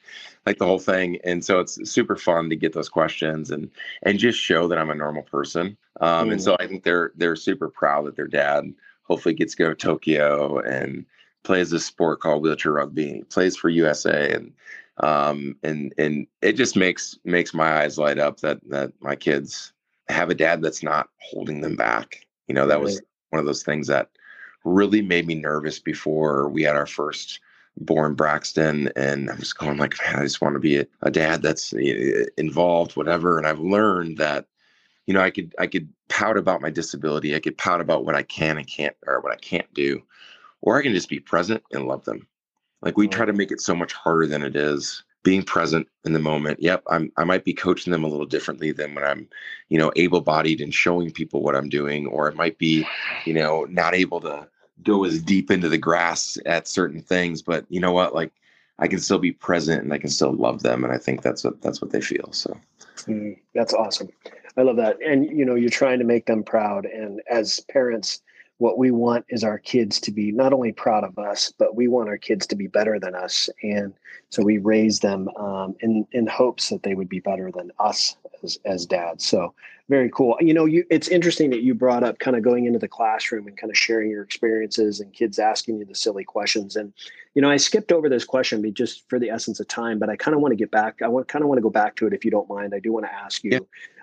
like 0.45 0.59
the 0.59 0.67
whole 0.67 0.79
thing 0.79 1.19
and 1.25 1.45
so 1.45 1.61
it's 1.61 1.79
super 1.91 2.17
fun 2.17 2.49
to 2.49 2.57
get 2.57 2.73
those 2.73 2.89
questions 2.89 3.51
and 3.51 3.71
and 4.03 4.19
just 4.19 4.39
show 4.39 4.69
that 4.69 4.79
i'm 4.79 4.91
a 4.91 4.95
normal 4.95 5.23
person 5.23 5.77
um, 6.01 6.29
mm. 6.29 6.33
and 6.33 6.43
so 6.43 6.57
i 6.61 6.67
think 6.67 6.85
they're 6.85 7.13
they're 7.17 7.37
super 7.37 7.69
proud 7.69 8.07
that 8.07 8.17
their 8.17 8.29
dad 8.29 8.73
hopefully 9.07 9.35
gets 9.35 9.55
to 9.55 9.63
go 9.63 9.69
to 9.69 9.75
Tokyo 9.75 10.59
and 10.59 11.07
plays 11.45 11.71
this 11.71 11.87
sport 11.87 12.21
called 12.21 12.43
wheelchair 12.43 12.73
rugby. 12.73 13.25
plays 13.31 13.57
for 13.57 13.69
USA 13.69 14.33
and 14.33 14.53
um, 14.99 15.57
and 15.63 15.93
and 15.99 16.27
it 16.43 16.55
just 16.55 16.75
makes 16.75 17.19
makes 17.25 17.53
my 17.53 17.83
eyes 17.83 17.99
light 17.99 18.19
up 18.19 18.41
that 18.41 18.59
that 18.69 18.93
my 19.01 19.15
kids 19.15 19.73
have 20.09 20.31
a 20.31 20.35
dad 20.35 20.63
that's 20.63 20.83
not 20.83 21.09
holding 21.19 21.61
them 21.61 21.77
back. 21.77 22.27
You 22.49 22.55
know, 22.55 22.67
that 22.67 22.81
was 22.81 23.03
one 23.31 23.41
of 23.41 23.47
those 23.47 23.63
things 23.63 23.89
that 23.89 24.09
really 24.67 25.01
made 25.01 25.27
me 25.27 25.35
nervous 25.35 25.79
before 25.79 26.49
we 26.49 26.63
had 26.63 26.77
our 26.77 26.87
first 26.87 27.41
born 27.79 28.15
Braxton, 28.15 28.91
and 28.97 29.31
I'm 29.31 29.39
just 29.39 29.59
going 29.59 29.79
like, 29.79 29.95
man, 30.05 30.17
I 30.17 30.23
just 30.23 30.41
want 30.41 30.55
to 30.55 30.61
be 30.61 30.79
a, 30.79 30.87
a 31.03 31.11
dad 31.11 31.43
that's 31.43 31.73
eh, 31.75 31.79
eh, 31.79 32.25
involved, 32.37 32.97
whatever. 32.97 33.39
And 33.39 33.47
I've 33.47 33.61
learned 33.61 34.19
that, 34.19 34.47
you 35.07 35.15
know, 35.15 35.21
I 35.21 35.31
could 35.31 35.55
I 35.59 35.67
could 35.67 35.89
pout 36.09 36.37
about 36.37 36.63
my 36.63 36.71
disability, 36.71 37.35
I 37.35 37.41
could 37.41 37.57
pout 37.57 37.81
about 37.81 38.05
what 38.05 38.15
I 38.15 38.23
can 38.23 38.59
and 38.59 38.67
can't, 38.67 38.97
or 39.07 39.21
what 39.21 39.33
I 39.33 39.37
can't 39.37 39.73
do, 39.73 40.03
or 40.63 40.79
I 40.79 40.83
can 40.83 40.95
just 40.95 41.09
be 41.09 41.21
present 41.21 41.63
and 41.73 41.87
love 41.87 42.05
them. 42.05 42.27
Like 42.83 42.97
we 42.97 43.09
try 43.09 43.25
to 43.25 43.33
make 43.33 43.51
it 43.51 43.61
so 43.61 43.75
much 43.75 43.93
harder 43.93 44.27
than 44.27 44.43
it 44.43 44.57
is. 44.57 45.03
Being 45.23 45.43
present 45.43 45.89
in 46.05 46.13
the 46.13 46.21
moment. 46.21 46.63
Yep, 46.63 46.85
I'm. 46.89 47.11
I 47.17 47.25
might 47.25 47.45
be 47.45 47.53
coaching 47.53 47.91
them 47.91 48.05
a 48.05 48.07
little 48.07 48.27
differently 48.27 48.71
than 48.71 48.95
when 48.95 49.03
I'm, 49.03 49.29
you 49.71 49.77
know, 49.77 49.91
able-bodied 49.97 50.61
and 50.61 50.73
showing 50.73 51.11
people 51.11 51.43
what 51.43 51.57
I'm 51.57 51.69
doing, 51.69 52.07
or 52.07 52.29
it 52.29 52.37
might 52.37 52.59
be, 52.59 52.87
you 53.25 53.35
know, 53.35 53.65
not 53.69 53.93
able 53.93 54.21
to 54.21 54.47
go 54.83 55.05
as 55.05 55.23
deep 55.23 55.51
into 55.51 55.69
the 55.69 55.79
grass 55.79 56.39
at 56.47 56.69
certain 56.69 57.01
things. 57.01 57.43
But 57.43 57.65
you 57.69 57.81
know 57.81 57.93
what? 57.93 58.15
Like 58.15 58.33
I 58.79 58.89
can 58.89 58.99
still 58.99 59.19
be 59.19 59.33
present 59.33 59.83
and 59.83 59.93
I 59.93 59.99
can 59.99 60.11
still 60.11 60.33
love 60.33 60.63
them. 60.63 60.85
And 60.85 60.93
I 60.93 60.99
think 60.99 61.23
that's 61.23 61.45
what 61.45 61.61
that's 61.63 61.81
what 61.81 61.91
they 61.91 62.01
feel. 62.01 62.33
So 62.33 62.57
mm, 63.07 63.37
that's 63.55 63.75
awesome. 63.75 64.09
I 64.57 64.63
love 64.63 64.77
that. 64.77 64.99
And 65.03 65.27
you 65.27 65.45
know, 65.45 65.55
you're 65.55 65.71
trying 65.71 65.99
to 65.99 66.05
make 66.05 66.27
them 66.27 66.43
proud. 66.43 66.87
And 66.87 67.21
as 67.31 67.61
parents, 67.61 68.23
what 68.59 68.79
we 68.79 68.91
want 68.91 69.27
is 69.29 69.45
our 69.45 69.59
kids 69.59 70.01
to 70.01 70.11
be 70.11 70.33
not 70.33 70.53
only 70.53 70.73
proud 70.73 71.05
of 71.05 71.19
us, 71.19 71.53
but 71.59 71.77
we 71.77 71.89
want 71.89 72.09
our 72.09 72.17
kids 72.17 72.47
to 72.47 72.57
be 72.57 72.67
better 72.67 72.99
than 72.99 73.15
us. 73.15 73.51
And 73.63 73.93
so 74.31 74.43
we 74.43 74.59
raise 74.59 75.01
them 75.01 75.29
um, 75.37 75.77
in 75.81 76.07
in 76.13 76.27
hopes 76.27 76.71
that 76.71 76.83
they 76.83 76.95
would 76.95 77.09
be 77.09 77.21
better 77.21 77.51
than 77.53 77.71
us 77.79 78.17
as, 78.43 78.59
as 78.65 78.87
dads. 78.87 79.27
So 79.27 79.55
very 79.89 80.11
cool. 80.11 80.37
You 80.41 80.55
know, 80.55 80.65
you 80.65 80.85
it's 80.91 81.09
interesting 81.09 81.51
that 81.51 81.63
you 81.63 81.75
brought 81.75 82.03
up 82.03 82.19
kind 82.19 82.37
of 82.37 82.43
going 82.43 82.65
into 82.65 82.79
the 82.79 82.89
classroom 82.89 83.47
and 83.47 83.57
kind 83.57 83.71
of 83.71 83.77
sharing 83.77 84.11
your 84.11 84.23
experiences 84.23 85.01
and 85.01 85.13
kids 85.13 85.39
asking 85.39 85.79
you 85.79 85.85
the 85.85 85.95
silly 85.95 86.25
questions. 86.25 86.77
And 86.77 86.93
you 87.35 87.43
know, 87.43 87.51
I 87.51 87.59
skipped 87.59 87.93
over 87.93 88.09
this 88.09 88.25
question 88.25 88.73
just 88.75 89.09
for 89.09 89.19
the 89.19 89.31
essence 89.31 89.61
of 89.61 89.69
time, 89.69 89.99
but 89.99 90.09
I 90.09 90.17
kind 90.17 90.35
of 90.35 90.41
want 90.41 90.53
to 90.53 90.57
get 90.57 90.71
back. 90.71 91.03
I 91.03 91.09
want 91.09 91.29
kind 91.29 91.43
of 91.43 91.49
want 91.49 91.59
to 91.59 91.63
go 91.63 91.71
back 91.71 91.95
to 91.97 92.07
it 92.07 92.15
if 92.15 92.25
you 92.25 92.31
don't 92.31 92.49
mind. 92.49 92.75
I 92.75 92.81
do 92.81 92.93
want 92.93 93.05
to 93.05 93.15
ask 93.15 93.45
you. 93.45 93.51
Yeah 93.53 93.59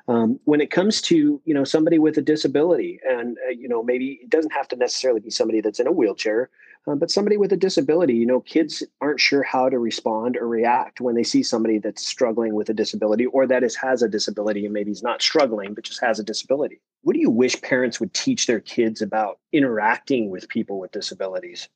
um, 0.07 0.39
when 0.45 0.61
it 0.61 0.71
comes 0.71 1.01
to 1.01 1.41
you 1.45 1.53
know 1.53 1.63
somebody 1.63 1.99
with 1.99 2.17
a 2.17 2.21
disability 2.21 2.99
and 3.07 3.37
uh, 3.47 3.51
you 3.51 3.67
know 3.67 3.83
maybe 3.83 4.19
it 4.21 4.29
doesn't 4.29 4.51
have 4.51 4.67
to 4.69 4.75
necessarily 4.75 5.19
be 5.19 5.29
somebody 5.29 5.61
that's 5.61 5.79
in 5.79 5.87
a 5.87 5.91
wheelchair 5.91 6.49
um, 6.87 6.99
but 6.99 7.09
somebody 7.09 7.37
with 7.37 7.53
a 7.53 7.57
disability 7.57 8.13
you 8.13 8.25
know 8.25 8.41
kids 8.41 8.83
aren't 9.01 9.19
sure 9.19 9.43
how 9.43 9.69
to 9.69 9.79
respond 9.79 10.35
or 10.35 10.47
react 10.47 10.99
when 10.99 11.15
they 11.15 11.23
see 11.23 11.41
somebody 11.43 11.77
that's 11.77 12.05
struggling 12.05 12.53
with 12.53 12.69
a 12.69 12.73
disability 12.73 13.25
or 13.27 13.47
that 13.47 13.63
is 13.63 13.75
has 13.75 14.01
a 14.01 14.09
disability 14.09 14.65
and 14.65 14.73
maybe 14.73 14.91
he's 14.91 15.03
not 15.03 15.21
struggling 15.21 15.73
but 15.73 15.83
just 15.83 16.01
has 16.01 16.19
a 16.19 16.23
disability. 16.23 16.81
What 17.01 17.13
do 17.13 17.19
you 17.19 17.29
wish 17.29 17.61
parents 17.61 17.99
would 17.99 18.13
teach 18.13 18.47
their 18.47 18.61
kids 18.61 19.01
about 19.01 19.39
interacting 19.51 20.29
with 20.29 20.47
people 20.49 20.79
with 20.79 20.91
disabilities? 20.91 21.69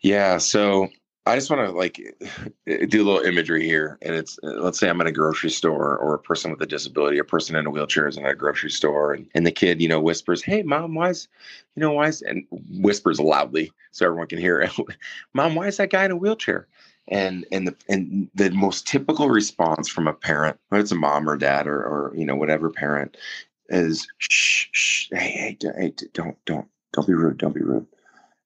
Yeah 0.00 0.38
so 0.38 0.88
I 1.24 1.36
just 1.36 1.50
want 1.50 1.64
to 1.64 1.70
like 1.70 1.96
do 2.88 3.02
a 3.02 3.06
little 3.06 3.20
imagery 3.20 3.64
here, 3.64 3.98
and 4.02 4.14
it's 4.14 4.38
uh, 4.42 4.60
let's 4.60 4.78
say 4.78 4.88
I'm 4.88 5.00
in 5.00 5.06
a 5.06 5.12
grocery 5.12 5.50
store, 5.50 5.96
or 5.98 6.14
a 6.14 6.18
person 6.18 6.50
with 6.50 6.60
a 6.62 6.66
disability, 6.66 7.18
a 7.18 7.24
person 7.24 7.54
in 7.54 7.66
a 7.66 7.70
wheelchair 7.70 8.08
is 8.08 8.16
in 8.16 8.26
a 8.26 8.34
grocery 8.34 8.70
store, 8.70 9.12
and, 9.12 9.28
and 9.34 9.46
the 9.46 9.52
kid, 9.52 9.80
you 9.80 9.88
know, 9.88 10.00
whispers, 10.00 10.42
"Hey, 10.42 10.62
mom, 10.62 10.94
why 10.94 11.10
is, 11.10 11.28
you 11.76 11.80
know, 11.80 11.92
why 11.92 12.08
is," 12.08 12.22
and 12.22 12.44
whispers 12.50 13.20
loudly 13.20 13.72
so 13.92 14.06
everyone 14.06 14.26
can 14.26 14.38
hear 14.38 14.60
it. 14.60 14.72
mom, 15.34 15.54
why 15.54 15.68
is 15.68 15.76
that 15.76 15.90
guy 15.90 16.04
in 16.04 16.10
a 16.10 16.16
wheelchair? 16.16 16.66
And 17.08 17.46
and 17.52 17.68
the 17.68 17.76
and 17.88 18.28
the 18.34 18.50
most 18.50 18.88
typical 18.88 19.28
response 19.28 19.88
from 19.88 20.08
a 20.08 20.14
parent, 20.14 20.58
whether 20.68 20.82
it's 20.82 20.92
a 20.92 20.96
mom 20.96 21.28
or 21.28 21.36
dad 21.36 21.68
or 21.68 21.78
or 21.78 22.12
you 22.16 22.26
know 22.26 22.36
whatever 22.36 22.68
parent, 22.68 23.16
is 23.68 24.08
shh, 24.18 24.66
shh, 24.72 25.08
hey, 25.12 25.30
hey, 25.30 25.58
hey, 25.78 25.92
don't 26.14 26.36
don't 26.46 26.66
don't 26.92 27.06
be 27.06 27.14
rude, 27.14 27.38
don't 27.38 27.54
be 27.54 27.62
rude, 27.62 27.86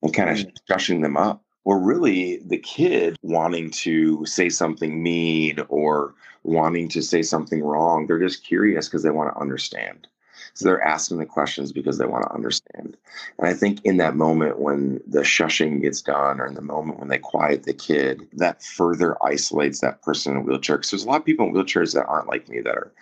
and 0.03 0.15
kind 0.15 0.29
of 0.29 0.37
mm. 0.37 0.53
shushing 0.69 1.01
them 1.01 1.17
up 1.17 1.43
or 1.67 1.81
really 1.81 2.37
the 2.47 2.59
kid 2.59 3.17
wanting 3.23 3.69
to 3.73 4.25
say 4.25 4.49
something 4.49 5.03
mean 5.03 5.59
or 5.69 6.15
wanting 6.45 6.89
to 6.89 7.03
say 7.03 7.23
something 7.23 7.61
wrong. 7.61 8.07
They're 8.07 8.21
just 8.21 8.45
curious 8.45 8.89
because 8.89 9.03
they 9.03 9.11
want 9.11 9.35
to 9.35 9.41
understand. 9.41 10.07
So 10.55 10.65
they're 10.65 10.81
asking 10.81 11.19
the 11.19 11.27
questions 11.27 11.73
because 11.73 11.99
they 11.99 12.07
want 12.07 12.23
to 12.23 12.33
understand. 12.33 12.97
And 13.39 13.49
I 13.49 13.53
think 13.53 13.85
in 13.85 13.97
that 13.97 14.15
moment 14.15 14.61
when 14.61 15.01
the 15.09 15.23
shushing 15.23 15.83
gets 15.83 16.01
done 16.01 16.41
or 16.41 16.47
in 16.47 16.55
the 16.55 16.63
moment 16.63 17.01
when 17.01 17.09
they 17.09 17.19
quiet 17.19 17.65
the 17.65 17.75
kid, 17.75 18.29
that 18.35 18.63
further 18.63 19.17
isolates 19.25 19.81
that 19.81 20.03
person 20.03 20.33
in 20.33 20.39
a 20.39 20.43
wheelchair. 20.43 20.77
Because 20.77 20.93
there's 20.93 21.05
a 21.05 21.09
lot 21.09 21.21
of 21.21 21.27
people 21.27 21.47
in 21.47 21.53
wheelchairs 21.53 21.95
that 21.95 22.07
aren't 22.07 22.29
like 22.29 22.49
me 22.49 22.61
that 22.61 22.77
are, 22.77 22.93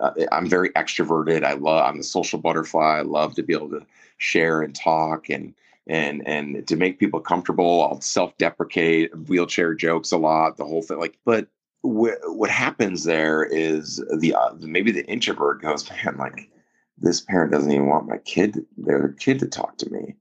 uh, 0.00 0.12
I'm 0.32 0.48
very 0.48 0.70
extroverted. 0.70 1.44
I 1.44 1.52
love, 1.52 1.84
I'm 1.86 1.98
the 1.98 2.04
social 2.04 2.38
butterfly. 2.38 3.00
I 3.00 3.02
love 3.02 3.34
to 3.34 3.42
be 3.42 3.52
able 3.52 3.68
to 3.68 3.84
share 4.16 4.62
and 4.62 4.74
talk 4.74 5.28
and 5.28 5.52
and 5.86 6.26
and 6.26 6.66
to 6.66 6.76
make 6.76 6.98
people 6.98 7.20
comfortable 7.20 7.82
i'll 7.82 8.00
self-deprecate 8.00 9.10
wheelchair 9.28 9.74
jokes 9.74 10.12
a 10.12 10.16
lot 10.16 10.56
the 10.56 10.64
whole 10.64 10.82
thing 10.82 10.98
like 10.98 11.18
but 11.24 11.48
wh- 11.82 12.18
what 12.26 12.50
happens 12.50 13.04
there 13.04 13.44
is 13.44 14.02
the 14.18 14.34
uh, 14.34 14.54
maybe 14.60 14.90
the 14.90 15.06
introvert 15.06 15.60
goes 15.60 15.88
man 16.04 16.16
like 16.18 16.50
this 16.98 17.20
parent 17.20 17.52
doesn't 17.52 17.72
even 17.72 17.86
want 17.86 18.08
my 18.08 18.18
kid 18.18 18.64
their 18.76 19.08
kid 19.18 19.38
to 19.38 19.46
talk 19.46 19.76
to 19.76 19.90
me 19.90 20.14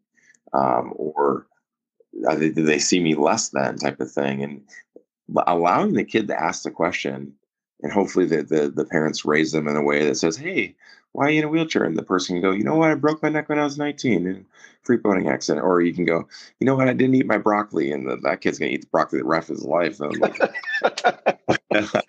um, 0.53 0.93
or 0.95 1.47
uh, 2.27 2.35
they, 2.35 2.49
they 2.49 2.79
see 2.79 2.99
me 2.99 3.15
less 3.15 3.49
than 3.49 3.77
type 3.77 3.99
of 3.99 4.11
thing 4.11 4.43
and 4.43 4.61
allowing 5.47 5.93
the 5.93 6.03
kid 6.03 6.27
to 6.27 6.39
ask 6.39 6.63
the 6.63 6.71
question 6.71 7.33
and 7.81 7.91
hopefully 7.91 8.25
the, 8.25 8.43
the 8.43 8.69
the 8.69 8.85
parents 8.85 9.25
raise 9.25 9.51
them 9.51 9.67
in 9.67 9.75
a 9.75 9.83
way 9.83 10.05
that 10.05 10.15
says 10.15 10.35
hey 10.35 10.75
why 11.13 11.27
are 11.27 11.29
you 11.29 11.39
in 11.39 11.45
a 11.45 11.49
wheelchair? 11.49 11.83
And 11.83 11.97
the 11.97 12.03
person 12.03 12.35
can 12.35 12.41
go, 12.41 12.51
you 12.51 12.63
know 12.63 12.75
what, 12.75 12.91
I 12.91 12.95
broke 12.95 13.23
my 13.23 13.29
neck 13.29 13.49
when 13.49 13.59
I 13.59 13.63
was 13.63 13.77
19 13.77 14.27
in 14.27 14.45
free 14.83 14.97
boating 14.97 15.29
accident. 15.29 15.65
Or 15.65 15.81
you 15.81 15.93
can 15.93 16.05
go, 16.05 16.27
you 16.59 16.65
know 16.65 16.75
what, 16.75 16.89
I 16.89 16.93
didn't 16.93 17.15
eat 17.15 17.25
my 17.25 17.37
broccoli, 17.37 17.91
and 17.91 18.07
the, 18.07 18.17
that 18.17 18.41
kid's 18.41 18.59
gonna 18.59 18.71
eat 18.71 18.81
the 18.81 18.87
broccoli 18.87 19.19
the 19.19 19.25
rest 19.25 19.49
of 19.49 19.57
his 19.57 19.65
life. 19.65 19.99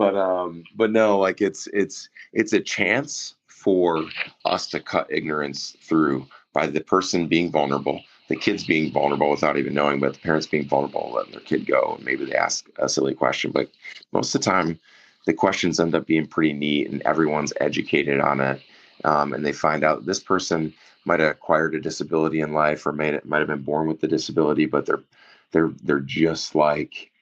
But 0.00 0.16
um, 0.16 0.64
but 0.76 0.90
no, 0.90 1.18
like 1.18 1.42
it's 1.42 1.68
it's 1.74 2.08
it's 2.32 2.54
a 2.54 2.60
chance 2.60 3.34
for 3.48 4.06
us 4.46 4.66
to 4.68 4.80
cut 4.80 5.06
ignorance 5.10 5.76
through 5.82 6.26
by 6.54 6.68
the 6.68 6.80
person 6.80 7.28
being 7.28 7.52
vulnerable, 7.52 8.00
the 8.28 8.36
kids 8.36 8.64
being 8.64 8.90
vulnerable 8.90 9.30
without 9.30 9.58
even 9.58 9.74
knowing, 9.74 10.00
but 10.00 10.14
the 10.14 10.20
parents 10.20 10.46
being 10.46 10.66
vulnerable, 10.66 11.12
letting 11.14 11.32
their 11.32 11.42
kid 11.42 11.66
go. 11.66 11.96
And 11.96 12.04
maybe 12.06 12.24
they 12.24 12.34
ask 12.34 12.66
a 12.78 12.88
silly 12.88 13.14
question, 13.14 13.50
but 13.50 13.68
most 14.12 14.34
of 14.34 14.40
the 14.40 14.50
time 14.50 14.80
the 15.30 15.34
questions 15.34 15.78
end 15.78 15.94
up 15.94 16.06
being 16.06 16.26
pretty 16.26 16.52
neat 16.52 16.90
and 16.90 17.00
everyone's 17.02 17.52
educated 17.60 18.20
on 18.20 18.40
it. 18.40 18.60
Um, 19.04 19.32
and 19.32 19.46
they 19.46 19.52
find 19.52 19.84
out 19.84 20.04
this 20.04 20.18
person 20.18 20.74
might 21.04 21.20
have 21.20 21.30
acquired 21.30 21.76
a 21.76 21.80
disability 21.80 22.40
in 22.40 22.52
life 22.52 22.84
or 22.84 23.00
it 23.00 23.24
might 23.24 23.38
have 23.38 23.46
been 23.46 23.62
born 23.62 23.86
with 23.86 24.00
the 24.00 24.08
disability, 24.08 24.66
but 24.66 24.86
they're 24.86 25.04
they're 25.52 25.70
they're 25.84 26.00
just 26.00 26.56
like 26.56 27.12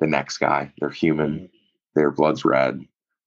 the 0.00 0.06
next 0.06 0.38
guy. 0.38 0.72
They're 0.80 0.88
human, 0.88 1.34
mm-hmm. 1.34 1.46
their 1.94 2.10
blood's 2.10 2.46
red, 2.46 2.82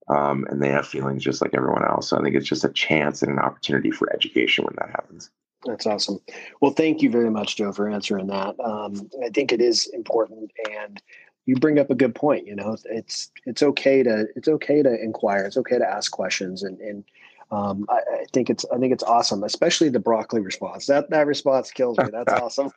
um, 0.10 0.48
and 0.50 0.62
they 0.62 0.70
have 0.70 0.88
feelings 0.88 1.24
just 1.24 1.42
like 1.42 1.54
everyone 1.54 1.86
else. 1.86 2.10
So 2.10 2.18
I 2.18 2.24
think 2.24 2.36
it's 2.36 2.50
just 2.50 2.66
a 2.66 2.70
chance 2.70 3.22
and 3.22 3.32
an 3.32 3.40
opportunity 3.40 3.92
for 3.92 4.12
education 4.12 4.66
when 4.66 4.76
that 4.80 4.90
happens. 4.90 5.30
That's 5.66 5.86
awesome. 5.86 6.20
Well, 6.60 6.72
thank 6.72 7.04
you 7.04 7.12
very 7.12 7.30
much, 7.30 7.56
Joe, 7.56 7.72
for 7.72 7.88
answering 7.88 8.28
that. 8.28 8.60
Um, 8.60 9.10
I 9.24 9.30
think 9.30 9.52
it 9.52 9.62
is 9.62 9.88
important, 9.94 10.52
and 10.70 11.02
you 11.46 11.56
bring 11.56 11.80
up 11.80 11.90
a 11.90 11.96
good 11.96 12.16
point. 12.16 12.48
You 12.48 12.56
know, 12.56 12.78
it's 12.86 13.32
it's 13.46 13.64
okay 13.64 14.04
to 14.04 14.28
it's 14.36 14.48
okay 14.48 14.82
to 14.82 15.02
inquire. 15.02 15.46
It's 15.46 15.58
okay 15.58 15.78
to 15.78 15.90
ask 15.90 16.12
questions, 16.12 16.64
and 16.64 16.80
and 16.80 17.04
um, 17.52 17.86
I, 17.90 17.96
I, 17.96 18.26
think 18.32 18.50
it's 18.50 18.66
I 18.74 18.78
think 18.78 18.94
it's 18.94 19.04
awesome, 19.04 19.44
especially 19.44 19.90
the 19.90 20.00
broccoli 20.00 20.42
response. 20.42 20.86
That 20.88 21.10
that 21.10 21.28
response 21.28 21.72
kills 21.72 21.98
me. 21.98 22.06
That's 22.12 22.34
awesome. 22.42 22.72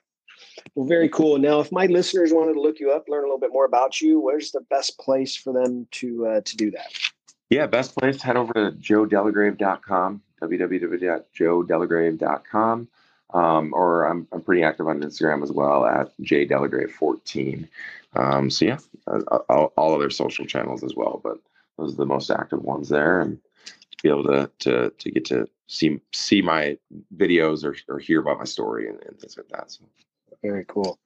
Well, 0.75 0.87
very 0.87 1.09
cool. 1.09 1.39
Now, 1.39 1.61
if 1.61 1.73
my 1.73 1.87
listeners 1.87 2.33
wanted 2.33 2.55
to 2.55 2.61
look 2.61 2.81
you 2.81 2.91
up, 2.91 3.09
learn 3.09 3.23
a 3.23 3.27
little 3.27 3.39
bit 3.39 3.53
more 3.53 3.65
about 3.65 4.01
you, 4.01 4.19
where's 4.21 4.51
the 4.51 4.61
best 4.61 4.99
place 4.99 5.37
for 5.37 5.53
them 5.53 5.87
to 5.93 6.27
uh, 6.27 6.41
to 6.43 6.57
do 6.57 6.71
that? 6.73 6.93
Yeah, 7.49 7.67
best 7.67 7.97
place 7.97 8.21
head 8.21 8.37
over 8.37 8.53
to 8.53 8.73
joedelagrave.com, 8.73 10.21
www.joedelagrave.com. 10.43 12.89
Um, 13.35 13.75
or 13.75 14.05
I'm, 14.05 14.29
I'm 14.33 14.41
pretty 14.41 14.63
active 14.63 14.87
on 14.87 15.01
Instagram 15.01 15.43
as 15.43 15.51
well 15.51 15.85
at 15.85 16.17
jdelagrave14. 16.23 17.67
Um, 18.17 18.51
so 18.51 18.65
yeah, 18.65 18.79
all, 19.49 19.73
all 19.77 19.95
other 19.95 20.11
social 20.11 20.47
channels 20.47 20.83
as 20.83 20.95
well, 20.97 21.21
but 21.23 21.39
those 21.79 21.95
are 21.95 21.97
the 21.97 22.07
most 22.07 22.31
active 22.31 22.63
ones 22.63 22.89
there, 22.89 23.21
and 23.21 23.39
to 23.67 23.97
be 24.03 24.09
able 24.09 24.25
to 24.25 24.51
to 24.61 24.91
to 24.91 25.11
get 25.11 25.25
to 25.27 25.47
see 25.67 26.01
see 26.13 26.43
my 26.43 26.79
videos 27.17 27.65
or, 27.65 27.77
or 27.93 27.99
hear 27.99 28.21
about 28.21 28.39
my 28.39 28.45
story 28.45 28.89
and, 28.89 29.03
and 29.03 29.19
things 29.19 29.37
like 29.37 29.49
that. 29.49 29.71
So 29.71 29.85
very 30.43 30.65
cool. 30.67 30.99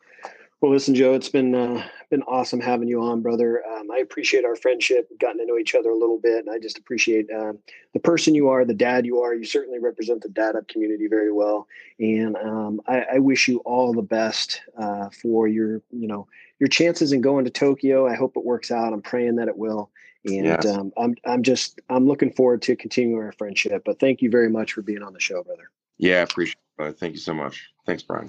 Well, 0.60 0.72
listen, 0.72 0.94
Joe, 0.94 1.14
it's 1.14 1.30
been 1.30 1.54
uh, 1.54 1.82
been 2.10 2.22
awesome 2.24 2.60
having 2.60 2.86
you 2.86 3.00
on, 3.00 3.22
brother. 3.22 3.62
Um, 3.64 3.90
I 3.90 3.98
appreciate 3.98 4.44
our 4.44 4.56
friendship, 4.56 5.06
We've 5.08 5.18
gotten 5.18 5.38
to 5.38 5.46
know 5.46 5.56
each 5.56 5.74
other 5.74 5.88
a 5.88 5.96
little 5.96 6.18
bit, 6.18 6.44
and 6.44 6.50
I 6.50 6.58
just 6.58 6.76
appreciate 6.76 7.30
um, 7.30 7.58
the 7.94 8.00
person 8.00 8.34
you 8.34 8.50
are, 8.50 8.64
the 8.66 8.74
dad 8.74 9.06
you 9.06 9.22
are. 9.22 9.34
You 9.34 9.44
certainly 9.44 9.78
represent 9.78 10.20
the 10.22 10.28
dad 10.28 10.56
up 10.56 10.68
community 10.68 11.06
very 11.06 11.32
well, 11.32 11.66
and 11.98 12.36
um, 12.36 12.80
I, 12.86 13.04
I, 13.14 13.18
wish 13.20 13.48
you 13.48 13.60
all 13.60 13.94
the 13.94 14.02
best 14.02 14.60
uh, 14.76 15.08
for 15.08 15.48
your, 15.48 15.80
you 15.92 16.06
know, 16.06 16.28
your 16.58 16.68
chances 16.68 17.12
in 17.12 17.22
going 17.22 17.46
to 17.46 17.50
Tokyo. 17.50 18.06
I 18.06 18.14
hope 18.14 18.36
it 18.36 18.44
works 18.44 18.70
out. 18.70 18.92
I'm 18.92 19.00
praying 19.00 19.36
that 19.36 19.48
it 19.48 19.56
will, 19.56 19.88
and 20.26 20.44
yes. 20.44 20.66
Um, 20.66 20.92
I'm 20.98 21.14
I'm 21.24 21.42
just 21.42 21.80
I'm 21.88 22.06
looking 22.06 22.32
forward 22.32 22.60
to 22.62 22.76
continuing 22.76 23.22
our 23.22 23.32
friendship. 23.32 23.82
But 23.86 23.98
thank 23.98 24.20
you 24.20 24.28
very 24.28 24.50
much 24.50 24.74
for 24.74 24.82
being 24.82 25.02
on 25.02 25.14
the 25.14 25.20
show, 25.20 25.42
brother. 25.42 25.70
Yeah, 25.96 26.20
appreciate 26.20 26.56
it. 26.80 26.98
Thank 26.98 27.14
you 27.14 27.20
so 27.20 27.32
much. 27.32 27.70
Thanks, 27.86 28.02
Brian. 28.02 28.28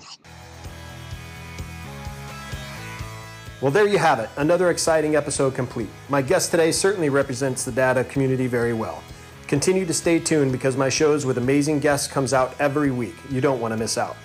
Well, 3.61 3.69
there 3.69 3.87
you 3.87 3.99
have 3.99 4.17
it, 4.17 4.27
another 4.37 4.71
exciting 4.71 5.15
episode 5.15 5.53
complete. 5.53 5.89
My 6.09 6.23
guest 6.23 6.49
today 6.49 6.71
certainly 6.71 7.09
represents 7.09 7.63
the 7.63 7.71
dad 7.71 7.95
up 7.95 8.09
community 8.09 8.47
very 8.47 8.73
well. 8.73 9.03
Continue 9.45 9.85
to 9.85 9.93
stay 9.93 10.17
tuned 10.17 10.51
because 10.51 10.75
my 10.75 10.89
shows 10.89 11.27
with 11.27 11.37
amazing 11.37 11.79
guests 11.79 12.11
comes 12.11 12.33
out 12.33 12.55
every 12.59 12.89
week. 12.89 13.13
You 13.29 13.39
don't 13.39 13.61
want 13.61 13.71
to 13.71 13.77
miss 13.77 13.99
out. 13.99 14.17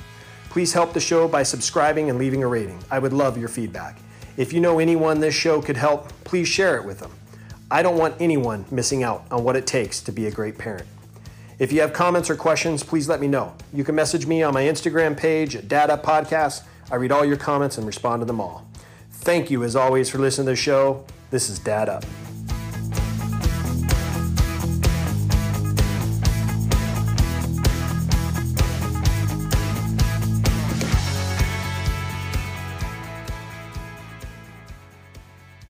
Please 0.48 0.72
help 0.72 0.94
the 0.94 1.00
show 1.00 1.28
by 1.28 1.42
subscribing 1.42 2.08
and 2.08 2.18
leaving 2.18 2.42
a 2.44 2.46
rating. 2.46 2.82
I 2.90 2.98
would 2.98 3.12
love 3.12 3.36
your 3.36 3.50
feedback. 3.50 3.98
If 4.38 4.54
you 4.54 4.60
know 4.60 4.78
anyone 4.78 5.20
this 5.20 5.34
show 5.34 5.60
could 5.60 5.76
help, 5.76 6.08
please 6.24 6.48
share 6.48 6.78
it 6.78 6.86
with 6.86 7.00
them. 7.00 7.12
I 7.70 7.82
don't 7.82 7.98
want 7.98 8.14
anyone 8.18 8.64
missing 8.70 9.02
out 9.02 9.26
on 9.30 9.44
what 9.44 9.54
it 9.54 9.66
takes 9.66 10.00
to 10.04 10.12
be 10.12 10.28
a 10.28 10.30
great 10.30 10.56
parent. 10.56 10.88
If 11.58 11.72
you 11.72 11.82
have 11.82 11.92
comments 11.92 12.30
or 12.30 12.36
questions, 12.36 12.82
please 12.82 13.06
let 13.06 13.20
me 13.20 13.28
know. 13.28 13.54
You 13.74 13.84
can 13.84 13.96
message 13.96 14.26
me 14.26 14.42
on 14.42 14.54
my 14.54 14.62
Instagram 14.62 15.14
page 15.14 15.56
at 15.56 15.90
Up 15.90 16.02
Podcast. 16.02 16.62
I 16.90 16.94
read 16.94 17.12
all 17.12 17.24
your 17.26 17.36
comments 17.36 17.76
and 17.76 17.86
respond 17.86 18.22
to 18.22 18.24
them 18.24 18.40
all. 18.40 18.65
Thank 19.26 19.50
you, 19.50 19.64
as 19.64 19.74
always, 19.74 20.08
for 20.08 20.18
listening 20.18 20.44
to 20.44 20.52
the 20.52 20.56
show. 20.56 21.04
This 21.32 21.50
is 21.50 21.58
Dad 21.58 21.88
Up. 21.88 22.04